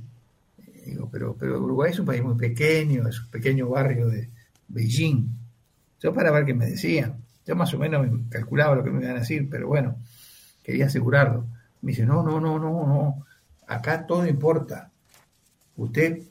Digo, 0.87 1.09
pero, 1.11 1.37
pero 1.37 1.61
Uruguay 1.61 1.91
es 1.91 1.99
un 1.99 2.07
país 2.07 2.23
muy 2.23 2.37
pequeño, 2.37 3.09
es 3.09 3.21
un 3.21 3.29
pequeño 3.29 3.69
barrio 3.69 4.07
de 4.07 4.31
Beijing. 4.69 5.29
Yo 6.01 6.15
para 6.15 6.31
ver 6.31 6.45
qué 6.45 6.55
me 6.55 6.67
decían. 6.67 7.17
Yo 7.45 7.57
más 7.57 7.75
o 7.75 7.79
menos 7.79 8.07
calculaba 8.29 8.77
lo 8.77 8.85
que 8.85 8.91
me 8.91 9.03
iban 9.03 9.17
a 9.17 9.21
decir, 9.21 9.49
pero 9.51 9.67
bueno, 9.67 9.97
quería 10.63 10.87
asegurarlo. 10.87 11.47
Me 11.83 11.91
dice, 11.91 12.07
no, 12.07 12.23
no, 12.23 12.41
no, 12.41 12.59
no, 12.59 12.87
no. 12.87 13.27
Acá 13.67 14.07
todo 14.07 14.27
importa. 14.27 14.93
Usted, 15.77 16.23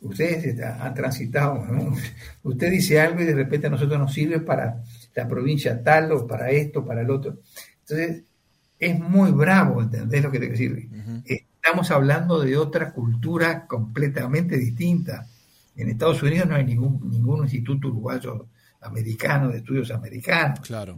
ustedes 0.00 0.58
han 0.60 0.94
transitado, 0.94 1.66
usted 2.42 2.70
dice 2.70 2.98
algo 2.98 3.20
y 3.20 3.26
de 3.26 3.34
repente 3.34 3.66
a 3.66 3.70
nosotros 3.70 3.98
nos 3.98 4.12
sirve 4.12 4.40
para 4.40 4.82
la 5.14 5.28
provincia 5.28 5.82
tal 5.82 6.12
o 6.12 6.26
para 6.26 6.50
esto, 6.50 6.84
para 6.84 7.02
el 7.02 7.10
otro. 7.10 7.40
Entonces, 7.80 8.24
es 8.78 8.98
muy 8.98 9.30
bravo, 9.32 9.82
¿entendés 9.82 10.22
lo 10.22 10.30
que 10.30 10.40
te 10.40 10.50
quiero 10.50 10.76
decir? 10.76 11.44
Estamos 11.62 11.92
hablando 11.92 12.40
de 12.40 12.56
otra 12.56 12.92
cultura 12.92 13.68
completamente 13.68 14.56
distinta. 14.56 15.28
En 15.76 15.90
Estados 15.90 16.20
Unidos 16.20 16.48
no 16.48 16.56
hay 16.56 16.64
ningún, 16.64 17.08
ningún 17.08 17.44
instituto 17.44 17.86
uruguayo 17.86 18.48
americano 18.80 19.48
de 19.48 19.58
estudios 19.58 19.92
americanos. 19.92 20.58
Claro. 20.66 20.96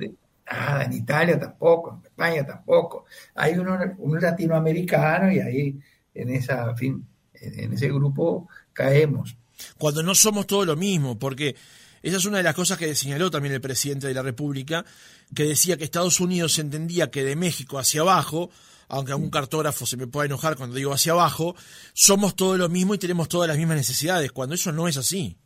nada, 0.50 0.84
en 0.84 0.92
Italia 0.94 1.38
tampoco, 1.38 2.00
en 2.00 2.06
España 2.06 2.46
tampoco. 2.46 3.04
Hay 3.34 3.58
uno, 3.58 3.78
un 3.98 4.18
latinoamericano 4.18 5.30
y 5.30 5.38
ahí 5.40 5.78
en 6.14 6.30
esa, 6.30 6.74
fin, 6.74 7.06
en 7.34 7.74
ese 7.74 7.88
grupo 7.88 8.48
caemos. 8.72 9.36
Cuando 9.76 10.02
no 10.02 10.14
somos 10.14 10.46
todo 10.46 10.64
lo 10.64 10.76
mismo, 10.76 11.18
porque 11.18 11.54
esa 12.02 12.16
es 12.16 12.24
una 12.24 12.38
de 12.38 12.42
las 12.42 12.54
cosas 12.54 12.78
que 12.78 12.94
señaló 12.94 13.30
también 13.30 13.54
el 13.54 13.60
presidente 13.60 14.06
de 14.06 14.14
la 14.14 14.22
República, 14.22 14.86
que 15.34 15.44
decía 15.44 15.76
que 15.76 15.84
Estados 15.84 16.20
Unidos 16.20 16.58
entendía 16.58 17.10
que 17.10 17.22
de 17.22 17.36
México 17.36 17.78
hacia 17.78 18.00
abajo 18.00 18.48
aunque 18.88 19.12
algún 19.12 19.30
cartógrafo 19.30 19.86
se 19.86 19.96
me 19.96 20.06
pueda 20.06 20.26
enojar 20.26 20.56
cuando 20.56 20.76
digo 20.76 20.92
hacia 20.92 21.12
abajo, 21.12 21.54
somos 21.92 22.36
todo 22.36 22.56
lo 22.56 22.68
mismo 22.68 22.94
y 22.94 22.98
tenemos 22.98 23.28
todas 23.28 23.48
las 23.48 23.56
mismas 23.56 23.76
necesidades, 23.76 24.32
cuando 24.32 24.54
eso 24.54 24.72
no 24.72 24.88
es 24.88 24.96
así. 24.96 25.36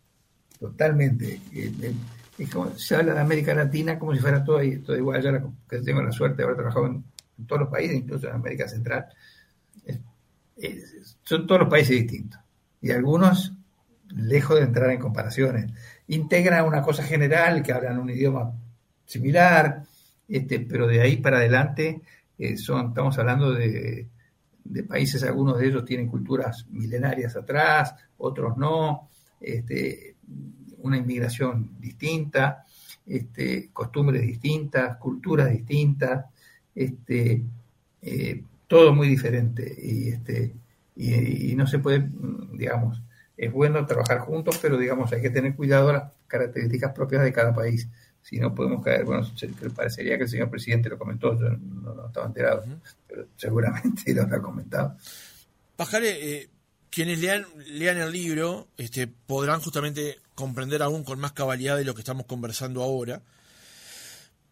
Totalmente. 0.59 1.41
Eh, 1.53 1.73
eh, 2.39 2.49
como, 2.53 2.77
se 2.79 2.97
habla 2.97 3.15
de 3.15 3.21
América 3.21 3.55
Latina 3.55 3.99
como 3.99 4.15
si 4.15 4.21
fuera 4.21 4.45
todo, 4.45 4.61
todo 4.85 4.97
igual. 4.97 5.23
Yo 5.23 5.53
que 5.69 5.79
tengo 5.79 6.03
la 6.03 6.13
suerte 6.13 6.39
de 6.39 6.45
haber 6.45 6.57
trabajado 6.57 6.87
en, 6.87 7.05
todos 7.47 7.63
los 7.63 7.71
países, 7.71 7.97
incluso 7.97 8.27
en 8.29 8.35
América 8.35 8.69
Central, 8.69 9.07
son 11.23 11.47
todos 11.47 11.61
los 11.61 11.71
países 11.71 11.91
distintos. 11.91 12.41
Y 12.81 12.91
algunos, 12.91 13.53
lejos 14.09 14.59
de 14.59 14.65
entrar 14.65 14.91
en 14.91 14.99
comparaciones, 14.99 15.71
integran 16.09 16.65
una 16.65 16.83
cosa 16.83 17.03
general, 17.03 17.63
que 17.63 17.73
hablan 17.73 17.99
un 17.99 18.11
idioma 18.11 18.53
similar, 19.05 19.85
este, 20.29 20.61
pero 20.61 20.87
de 20.87 21.01
ahí 21.01 21.17
para 21.17 21.39
adelante 21.39 22.03
eh, 22.39 22.57
son, 22.57 22.89
estamos 22.89 23.19
hablando 23.19 23.53
de, 23.53 24.09
países, 24.87 25.23
algunos 25.25 25.59
de 25.59 25.67
ellos 25.67 25.85
tienen 25.85 26.09
culturas 26.09 26.67
milenarias 26.71 27.37
atrás, 27.37 27.95
otros 28.19 28.57
no, 28.57 29.09
este, 29.41 30.17
una 30.79 30.99
inmigración 30.99 31.71
distinta, 31.81 32.65
este, 33.07 33.71
costumbres 33.73 34.23
distintas, 34.23 34.99
culturas 34.99 35.51
distintas, 35.51 36.27
este, 36.75 37.43
eh, 38.03 38.43
todo 38.67 38.95
muy 38.95 39.09
diferente 39.09 39.75
y, 39.83 40.09
este, 40.11 40.55
y, 40.97 41.57
no 41.57 41.67
se 41.67 41.79
puede, 41.79 42.09
digamos, 42.53 43.03
es 43.37 43.53
bueno 43.53 43.85
trabajar 43.87 44.19
juntos, 44.21 44.59
pero 44.61 44.77
digamos 44.77 45.13
hay 45.13 45.23
que 45.23 45.31
tener 45.31 45.57
cuidado 45.57 45.93
las 45.93 46.13
características 46.27 46.93
propias 46.93 47.23
de 47.23 47.33
cada 47.33 47.55
país 47.55 47.89
si 48.29 48.39
no 48.39 48.55
podemos 48.55 48.85
caer, 48.85 49.07
bueno, 49.07 49.27
parecería 49.75 50.19
que 50.19 50.25
el 50.25 50.29
señor 50.29 50.51
presidente 50.51 50.91
lo 50.91 50.99
comentó, 50.99 51.35
yo 51.41 51.49
no, 51.49 52.09
estaba 52.09 52.27
enterado, 52.27 52.63
pero 53.07 53.27
seguramente 53.37 54.13
lo 54.15 54.23
habrá 54.23 54.43
comentado. 54.43 54.97
Pajare, 55.77 56.35
eh, 56.35 56.51
quienes 56.91 57.21
lean, 57.21 57.47
lean 57.69 57.97
el 57.97 58.13
libro 58.13 58.69
este, 58.77 59.07
podrán 59.07 59.61
justamente 59.61 60.19
comprender 60.35 60.83
aún 60.83 61.05
con 61.05 61.19
más 61.19 61.33
cabalidad 61.33 61.79
de 61.79 61.85
lo 61.85 61.95
que 61.95 62.03
estamos 62.03 62.27
conversando 62.27 62.83
ahora, 62.83 63.23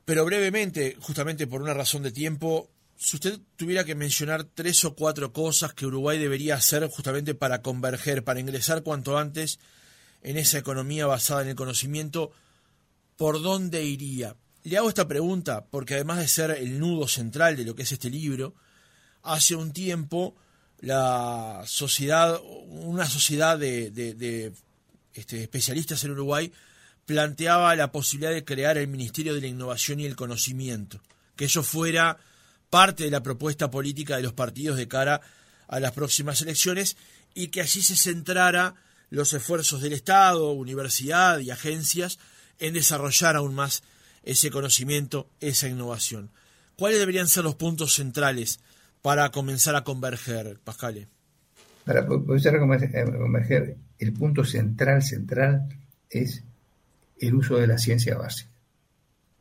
pero 0.06 0.24
brevemente, 0.24 0.96
justamente 0.98 1.46
por 1.46 1.60
una 1.60 1.74
razón 1.74 2.02
de 2.02 2.12
tiempo, 2.12 2.70
si 2.96 3.16
usted 3.16 3.38
tuviera 3.56 3.84
que 3.84 3.94
mencionar 3.94 4.44
tres 4.44 4.86
o 4.86 4.94
cuatro 4.94 5.34
cosas 5.34 5.74
que 5.74 5.84
Uruguay 5.84 6.18
debería 6.18 6.54
hacer 6.54 6.88
justamente 6.88 7.34
para 7.34 7.60
converger, 7.60 8.24
para 8.24 8.40
ingresar 8.40 8.82
cuanto 8.82 9.18
antes 9.18 9.58
en 10.22 10.38
esa 10.38 10.56
economía 10.56 11.04
basada 11.04 11.42
en 11.42 11.48
el 11.48 11.56
conocimiento, 11.56 12.32
por 13.16 13.42
dónde 13.42 13.84
iría. 13.84 14.36
Le 14.64 14.76
hago 14.76 14.88
esta 14.88 15.08
pregunta 15.08 15.64
porque 15.70 15.94
además 15.94 16.18
de 16.18 16.28
ser 16.28 16.50
el 16.50 16.78
nudo 16.78 17.08
central 17.08 17.56
de 17.56 17.64
lo 17.64 17.74
que 17.74 17.82
es 17.82 17.92
este 17.92 18.10
libro, 18.10 18.54
hace 19.22 19.54
un 19.54 19.72
tiempo 19.72 20.34
la 20.80 21.62
sociedad, 21.66 22.40
una 22.42 23.08
sociedad 23.08 23.58
de, 23.58 24.52
este, 25.14 25.42
especialistas 25.42 26.04
en 26.04 26.12
Uruguay, 26.12 26.52
planteaba 27.06 27.74
la 27.76 27.92
posibilidad 27.92 28.32
de 28.32 28.44
crear 28.44 28.76
el 28.76 28.88
Ministerio 28.88 29.34
de 29.34 29.40
la 29.40 29.46
Innovación 29.46 30.00
y 30.00 30.06
el 30.06 30.16
Conocimiento, 30.16 31.00
que 31.36 31.46
eso 31.46 31.62
fuera 31.62 32.18
parte 32.68 33.04
de 33.04 33.10
la 33.10 33.22
propuesta 33.22 33.70
política 33.70 34.16
de 34.16 34.22
los 34.22 34.32
partidos 34.32 34.76
de 34.76 34.88
cara 34.88 35.20
a 35.68 35.80
las 35.80 35.92
próximas 35.92 36.42
elecciones 36.42 36.96
y 37.34 37.48
que 37.48 37.60
allí 37.60 37.82
se 37.82 37.96
centrara 37.96 38.74
los 39.10 39.32
esfuerzos 39.32 39.80
del 39.80 39.92
Estado, 39.92 40.50
universidad 40.50 41.38
y 41.38 41.50
agencias 41.50 42.18
en 42.58 42.74
desarrollar 42.74 43.36
aún 43.36 43.54
más 43.54 43.82
ese 44.22 44.50
conocimiento, 44.50 45.28
esa 45.40 45.68
innovación. 45.68 46.30
¿Cuáles 46.76 46.98
deberían 46.98 47.28
ser 47.28 47.44
los 47.44 47.54
puntos 47.54 47.94
centrales 47.94 48.60
para 49.02 49.30
comenzar 49.30 49.76
a 49.76 49.84
converger, 49.84 50.58
Pascal? 50.62 51.08
Para 51.84 52.06
comenzar 52.06 52.56
a 52.56 52.58
converger, 52.58 53.76
el 53.98 54.12
punto 54.12 54.44
central, 54.44 55.02
central, 55.02 55.68
es 56.10 56.42
el 57.20 57.34
uso 57.34 57.56
de 57.56 57.66
la 57.66 57.78
ciencia 57.78 58.18
básica, 58.18 58.50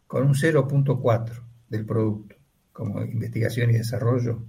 con 0.07 0.27
un 0.27 0.33
0.4 0.33 1.41
del 1.69 1.85
producto 1.85 2.35
como 2.75 3.01
investigación 3.01 3.69
y 3.69 3.75
desarrollo, 3.75 4.43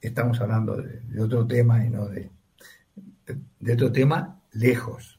estamos 0.00 0.40
hablando 0.40 0.76
de, 0.76 1.20
otro 1.20 1.44
tema 1.44 1.84
y 1.84 1.90
no 1.90 2.06
de, 2.08 2.30
otro 3.72 3.90
tema 3.90 4.40
lejos. 4.52 5.17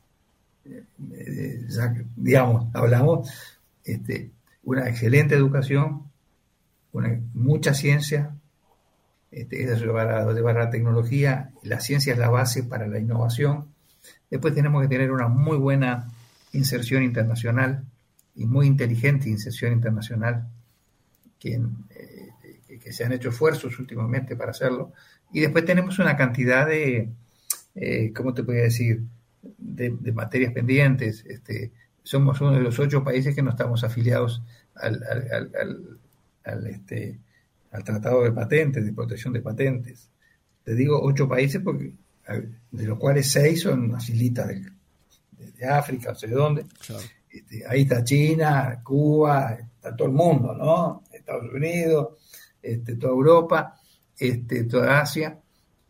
Eh, 0.70 1.68
digamos, 2.16 2.68
hablamos 2.74 3.30
este, 3.84 4.32
una 4.64 4.88
excelente 4.88 5.36
educación, 5.36 6.04
mucha 7.34 7.74
ciencia, 7.74 8.36
este, 9.32 9.64
eso 9.64 9.86
llevará, 9.86 10.24
a 10.24 10.54
la 10.66 10.70
tecnología, 10.70 11.52
la 11.64 11.80
ciencia 11.80 12.14
es 12.14 12.20
la 12.20 12.30
base 12.30 12.64
para 12.64 12.88
la 12.88 13.00
innovación. 13.00 13.68
Después 14.30 14.54
tenemos 14.54 14.82
que 14.82 14.88
tener 14.88 15.12
una 15.12 15.28
muy 15.28 15.58
buena 15.58 16.08
inserción 16.54 17.04
internacional 17.04 17.84
y 18.36 18.46
muy 18.46 18.68
inteligente 18.68 19.30
inserción 19.30 19.74
internacional, 19.74 20.48
que, 21.40 21.54
eh, 21.56 22.80
que, 22.82 22.92
se 22.92 23.04
han 23.04 23.12
hecho 23.12 23.30
esfuerzos 23.30 23.78
últimamente 23.80 24.36
para 24.36 24.52
hacerlo. 24.52 24.94
Y 25.32 25.42
después 25.42 25.66
tenemos 25.66 26.00
una 26.00 26.18
cantidad 26.18 26.66
de, 26.66 27.10
eh, 27.76 28.14
¿cómo 28.14 28.34
te 28.34 28.44
podría 28.44 28.64
decir?, 28.64 29.04
de, 29.42 30.12
materias 30.12 30.54
pendientes. 30.54 31.26
Este, 31.26 31.72
somos 32.04 32.40
uno 32.42 32.52
de 32.52 32.62
los 32.62 32.80
ocho 32.80 33.04
países 33.04 33.36
que 33.36 33.42
no 33.42 33.52
estamos 33.52 33.84
afiliados 33.84 34.42
al, 34.76 35.04
al, 36.44 36.68
este, 36.68 37.20
al 37.72 37.84
Tratado 37.84 38.24
de 38.24 38.32
Patentes, 38.32 38.86
de 38.86 38.94
protección 38.94 39.34
de 39.34 39.42
patentes. 39.42 40.10
Te 40.64 40.76
digo 40.76 41.00
ocho 41.02 41.28
países 41.28 41.62
porque 41.64 41.94
de 42.72 42.86
los 42.86 43.00
cuales 43.00 43.30
seis 43.32 43.62
son 43.62 43.92
las 43.92 44.08
islitas 44.10 44.48
de, 44.48 44.64
de, 45.58 45.66
África, 45.68 46.12
no 46.12 46.16
sé 46.16 46.28
de 46.28 46.36
dónde. 46.36 46.66
Este, 47.30 47.66
ahí 47.68 47.82
está 47.82 48.04
China, 48.04 48.82
Cuba, 48.84 49.58
está 49.76 49.96
todo 49.96 50.08
el 50.08 50.14
mundo, 50.14 50.54
¿no? 50.54 51.04
Estados 51.12 51.52
Unidos, 51.54 52.10
este, 52.62 52.96
toda 52.96 53.14
Europa, 53.14 53.80
este, 54.18 54.64
toda 54.66 55.02
Asia. 55.02 55.40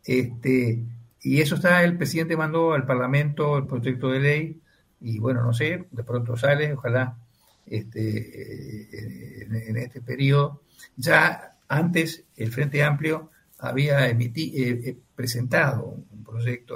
Este, 0.03 0.83
y 1.21 1.41
eso 1.41 1.55
está, 1.55 1.83
el 1.83 1.97
presidente 1.97 2.37
mandó 2.37 2.73
al 2.73 2.85
Parlamento 2.85 3.57
el 3.57 3.67
proyecto 3.67 4.09
de 4.09 4.19
ley 4.19 4.61
y 5.01 5.19
bueno, 5.19 5.43
no 5.43 5.53
sé, 5.53 5.85
de 5.91 6.03
pronto 6.03 6.35
sale, 6.37 6.73
ojalá 6.73 7.17
este, 7.65 8.17
eh, 8.17 9.47
en, 9.67 9.77
este 9.77 10.01
periodo. 10.01 10.63
Ya 10.95 11.57
antes 11.67 12.23
el 12.35 12.51
Frente 12.51 12.83
Amplio 12.83 13.31
había 13.59 14.07
emitido, 14.09 14.57
eh, 14.57 14.89
eh, 14.89 14.97
presentado 15.15 16.03
un 16.11 16.23
proyecto, 16.23 16.75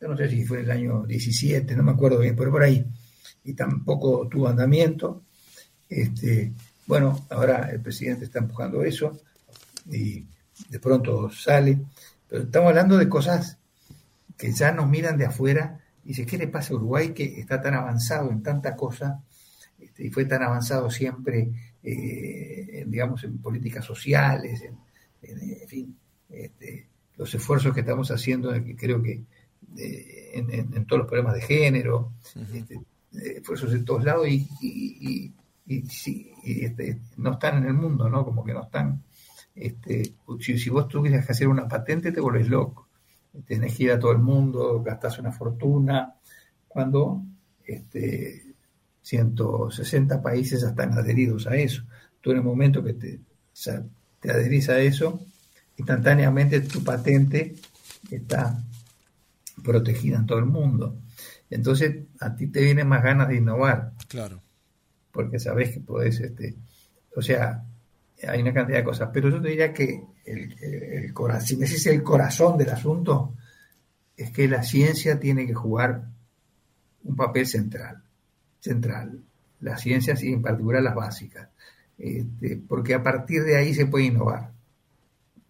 yo 0.00 0.08
no 0.08 0.16
sé 0.16 0.28
si 0.28 0.44
fue 0.44 0.58
en 0.58 0.64
el 0.64 0.70
año 0.70 1.04
17, 1.04 1.76
no 1.76 1.82
me 1.82 1.92
acuerdo 1.92 2.18
bien, 2.18 2.36
pero 2.36 2.50
por 2.50 2.62
ahí, 2.62 2.84
y 3.44 3.54
tampoco 3.54 4.28
tuvo 4.28 4.48
andamiento. 4.48 5.22
Este, 5.88 6.52
bueno, 6.86 7.26
ahora 7.30 7.70
el 7.70 7.80
presidente 7.80 8.24
está 8.24 8.40
empujando 8.40 8.82
eso 8.82 9.18
y 9.90 10.26
de 10.68 10.80
pronto 10.80 11.30
sale, 11.30 11.78
pero 12.34 12.46
estamos 12.46 12.70
hablando 12.70 12.98
de 12.98 13.08
cosas 13.08 13.58
que 14.36 14.50
ya 14.50 14.72
nos 14.72 14.88
miran 14.88 15.16
de 15.16 15.24
afuera 15.24 15.78
y 16.02 16.08
dice, 16.08 16.26
¿qué 16.26 16.36
le 16.36 16.48
pasa 16.48 16.72
a 16.72 16.76
Uruguay 16.76 17.14
que 17.14 17.38
está 17.38 17.62
tan 17.62 17.74
avanzado 17.74 18.32
en 18.32 18.42
tanta 18.42 18.74
cosa 18.74 19.22
este, 19.78 20.08
y 20.08 20.10
fue 20.10 20.24
tan 20.24 20.42
avanzado 20.42 20.90
siempre, 20.90 21.52
eh, 21.84 22.84
digamos, 22.88 23.22
en 23.22 23.38
políticas 23.38 23.84
sociales, 23.84 24.64
en, 25.22 25.68
fin, 25.68 25.96
este, 26.28 26.88
los 27.16 27.32
esfuerzos 27.32 27.72
que 27.72 27.82
estamos 27.82 28.10
haciendo, 28.10 28.52
creo 28.76 29.00
que 29.00 29.22
en, 29.76 30.86
todos 30.86 31.02
los 31.02 31.08
problemas 31.08 31.34
de 31.34 31.42
género, 31.42 32.14
este, 32.52 32.80
esfuerzos 33.12 33.70
de 33.70 33.84
todos 33.84 34.02
lados 34.02 34.26
y, 34.26 34.48
y, 34.60 35.32
no 37.16 37.32
están 37.34 37.58
en 37.58 37.66
el 37.66 37.74
mundo, 37.74 38.08
¿no? 38.08 38.24
Como 38.24 38.42
que 38.44 38.54
no 38.54 38.64
están. 38.64 39.04
Este, 39.54 40.14
si, 40.40 40.70
vos 40.70 40.88
tuvieras 40.88 41.24
que 41.24 41.32
hacer 41.32 41.48
una 41.48 41.68
patente, 41.68 42.12
te 42.12 42.20
volvés 42.20 42.48
loco. 42.48 42.88
Tenés 43.46 43.76
que 43.76 43.84
ir 43.84 43.92
a 43.92 43.98
todo 43.98 44.12
el 44.12 44.18
mundo, 44.18 44.82
gastás 44.82 45.18
una 45.18 45.32
fortuna. 45.32 46.14
Cuando 46.68 47.22
este, 47.64 48.54
160 49.02 50.22
países 50.22 50.62
están 50.62 50.92
adheridos 50.92 51.46
a 51.46 51.56
eso. 51.56 51.84
Tú 52.20 52.30
en 52.30 52.38
el 52.38 52.42
momento 52.42 52.82
que 52.82 52.94
te, 52.94 53.20
te 54.20 54.30
adherís 54.30 54.68
a 54.70 54.78
eso, 54.78 55.20
instantáneamente 55.76 56.60
tu 56.60 56.82
patente 56.82 57.54
está 58.10 58.62
protegida 59.62 60.18
en 60.18 60.26
todo 60.26 60.38
el 60.38 60.46
mundo. 60.46 60.98
Entonces 61.50 62.04
a 62.20 62.34
ti 62.34 62.46
te 62.48 62.60
vienen 62.62 62.88
más 62.88 63.02
ganas 63.02 63.28
de 63.28 63.36
innovar. 63.36 63.92
Claro. 64.08 64.42
Porque 65.12 65.38
sabes 65.38 65.72
que 65.72 65.80
podés, 65.80 66.20
este, 66.20 66.56
o 67.14 67.22
sea, 67.22 67.64
hay 68.26 68.42
una 68.42 68.52
cantidad 68.52 68.78
de 68.78 68.84
cosas. 68.84 69.10
Pero 69.12 69.30
yo 69.30 69.40
te 69.40 69.48
diría 69.48 69.72
que 69.72 70.02
el, 70.24 70.54
el, 70.60 71.12
corazón, 71.12 71.46
si 71.46 71.56
me 71.56 71.66
decís 71.66 71.86
el 71.86 72.02
corazón 72.02 72.58
del 72.58 72.70
asunto, 72.70 73.34
es 74.16 74.30
que 74.30 74.48
la 74.48 74.62
ciencia 74.62 75.18
tiene 75.18 75.46
que 75.46 75.54
jugar 75.54 76.04
un 77.04 77.16
papel 77.16 77.46
central 77.46 78.04
central, 78.64 79.20
las 79.60 79.82
ciencias 79.82 80.22
y 80.22 80.32
en 80.32 80.40
particular 80.40 80.82
las 80.82 80.94
básicas, 80.94 81.50
este, 81.98 82.56
porque 82.66 82.94
a 82.94 83.02
partir 83.02 83.44
de 83.44 83.58
ahí 83.58 83.74
se 83.74 83.86
puede 83.86 84.06
innovar. 84.06 84.52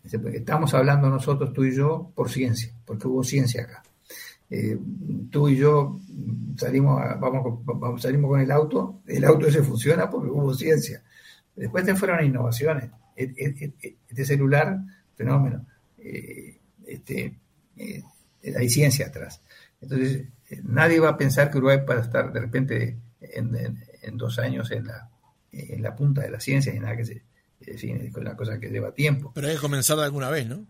Estamos 0.02 0.74
hablando 0.74 1.08
nosotros, 1.08 1.52
tú 1.52 1.64
y 1.64 1.74
yo, 1.74 2.10
por 2.14 2.28
ciencia, 2.28 2.74
porque 2.84 3.06
hubo 3.06 3.22
ciencia 3.22 3.62
acá. 3.62 3.82
Eh, 4.50 4.76
tú 5.30 5.48
y 5.48 5.56
yo 5.56 6.00
salimos, 6.56 7.00
vamos, 7.20 8.02
salimos 8.02 8.30
con 8.30 8.40
el 8.40 8.50
auto, 8.50 9.00
el 9.06 9.24
auto 9.24 9.46
ese 9.46 9.62
funciona 9.62 10.10
porque 10.10 10.30
hubo 10.30 10.52
ciencia. 10.52 11.03
Después 11.56 11.84
te 11.84 11.94
fueron 11.94 12.24
innovaciones. 12.24 12.90
E, 13.16 13.24
e, 13.24 13.72
e, 13.82 13.96
este 14.08 14.24
celular, 14.24 14.78
fenómeno, 15.14 15.66
eh, 15.98 16.58
este, 16.86 17.38
eh, 17.76 18.02
hay 18.56 18.68
ciencia 18.68 19.06
atrás. 19.06 19.40
Entonces, 19.80 20.26
nadie 20.62 21.00
va 21.00 21.10
a 21.10 21.16
pensar 21.16 21.50
que 21.50 21.58
Uruguay 21.58 21.78
pueda 21.84 22.00
estar 22.00 22.32
de 22.32 22.40
repente 22.40 22.98
en, 23.20 24.16
dos 24.16 24.38
años 24.38 24.70
en 24.70 24.86
la, 24.86 25.10
en 25.52 25.82
la 25.82 25.94
punta 25.94 26.22
de 26.22 26.30
la 26.30 26.40
ciencia 26.40 26.74
y 26.74 26.78
nada 26.78 26.96
que 26.96 27.04
se, 27.04 27.22
es 27.60 27.84
una 28.16 28.36
cosa 28.36 28.58
que 28.58 28.68
lleva 28.68 28.92
tiempo. 28.92 29.32
Pero 29.34 29.48
hay 29.48 29.54
que 29.54 29.60
comenzar 29.60 29.96
de 29.96 30.04
alguna 30.04 30.30
vez, 30.30 30.46
¿no? 30.46 30.66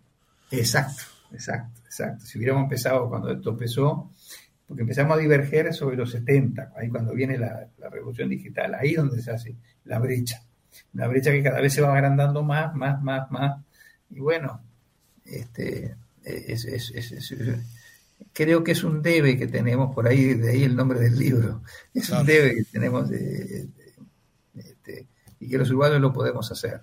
Exacto, 0.51 1.03
exacto, 1.33 1.81
exacto. 1.85 2.25
Si 2.25 2.39
hubiéramos 2.39 2.65
empezado 2.65 3.09
cuando 3.09 3.31
esto 3.31 3.51
empezó, 3.51 4.13
porque 4.67 4.83
empezamos 4.83 5.17
a 5.17 5.21
diverger 5.21 5.73
sobre 5.75 5.97
los 5.97 6.11
70, 6.11 6.73
ahí 6.77 6.89
cuando 6.89 7.13
viene 7.13 7.39
la, 7.39 7.69
revolución 7.91 8.29
digital, 8.29 8.75
ahí 8.75 8.95
donde 8.95 9.21
se 9.21 9.31
hace 9.31 9.57
la 9.85 9.99
brecha. 9.99 10.43
Una 10.95 11.07
brecha 11.09 11.31
que 11.31 11.43
cada 11.43 11.61
vez 11.61 11.73
se 11.73 11.81
va 11.81 11.93
agrandando 11.93 12.43
más, 12.43 12.75
más, 12.75 13.03
más, 13.03 13.31
más. 13.31 13.61
Y 14.11 14.21
bueno, 14.21 14.61
este, 15.25 15.97
es, 16.25 16.65
es, 16.65 17.35
creo 18.33 18.65
que 18.65 18.73
es 18.73 18.85
un 18.85 19.03
debe 19.03 19.37
que 19.37 19.47
tenemos 19.47 19.95
por 19.95 20.07
ahí, 20.07 20.35
de 20.35 20.51
ahí 20.51 20.65
el 20.65 20.77
nombre 20.77 21.01
del 21.01 21.19
libro, 21.19 21.63
es 21.93 22.11
un 22.11 22.25
debe 22.27 22.55
que 22.55 22.65
tenemos 22.65 23.09
de, 23.09 23.69
este, 24.57 25.07
y 25.41 25.49
que 25.49 25.59
los 25.59 25.69
uruguayos 25.71 26.01
lo 26.01 26.13
podemos 26.13 26.51
hacer, 26.51 26.83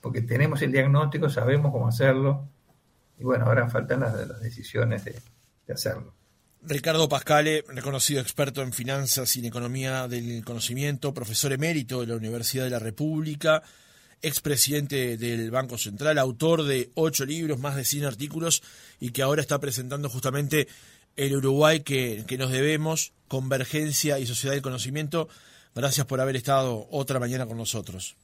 porque 0.00 0.22
tenemos 0.22 0.62
el 0.62 0.72
diagnóstico, 0.72 1.28
sabemos 1.28 1.72
cómo 1.72 1.88
hacerlo, 1.88 2.48
y 3.18 3.24
bueno, 3.24 3.46
ahora 3.46 3.68
faltan 3.68 4.00
las, 4.00 4.40
decisiones 4.40 5.04
de, 5.04 5.14
hacerlo. 5.72 6.14
Ricardo 6.62 7.08
Pascale, 7.08 7.64
reconocido 7.68 8.20
experto 8.20 8.62
en 8.62 8.72
finanzas 8.72 9.34
y 9.36 9.40
en 9.40 9.46
economía 9.46 10.08
del 10.08 10.44
conocimiento, 10.44 11.14
profesor 11.14 11.52
emérito 11.52 12.00
de 12.00 12.08
la 12.08 12.16
Universidad 12.16 12.64
de 12.64 12.70
la 12.70 12.78
República, 12.78 13.62
expresidente 14.20 15.16
del 15.16 15.50
Banco 15.50 15.78
Central, 15.78 16.18
autor 16.18 16.64
de 16.64 16.90
ocho 16.94 17.24
libros, 17.24 17.58
más 17.58 17.76
de 17.76 17.84
100 17.84 18.04
artículos 18.04 18.62
y 18.98 19.10
que 19.10 19.22
ahora 19.22 19.40
está 19.40 19.58
presentando 19.58 20.10
justamente 20.10 20.68
el 21.16 21.34
Uruguay 21.34 21.80
que, 21.80 22.24
que 22.26 22.36
nos 22.36 22.50
debemos, 22.50 23.14
Convergencia 23.26 24.18
y 24.18 24.26
Sociedad 24.26 24.52
del 24.54 24.62
Conocimiento. 24.62 25.28
Gracias 25.74 26.06
por 26.06 26.20
haber 26.20 26.36
estado 26.36 26.86
otra 26.90 27.18
mañana 27.18 27.46
con 27.46 27.56
nosotros. 27.56 28.16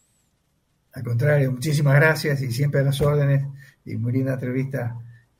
Al 0.93 1.03
contrario, 1.03 1.53
muchísimas 1.53 1.95
gracias 1.95 2.43
y 2.43 2.53
siempre 2.53 2.81
a 2.81 2.85
las 2.85 3.01
órdenes 3.01 3.47
y 3.87 3.97
muy 3.97 4.13
linda 4.13 4.35
entrevista 4.35 4.95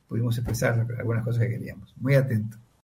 pudimos 0.07 0.35
expresar 0.37 0.87
algunas 0.97 1.23
cosas 1.23 1.43
que 1.43 1.49
queríamos. 1.49 1.93
Muy 1.97 2.15
atento. 2.15 2.57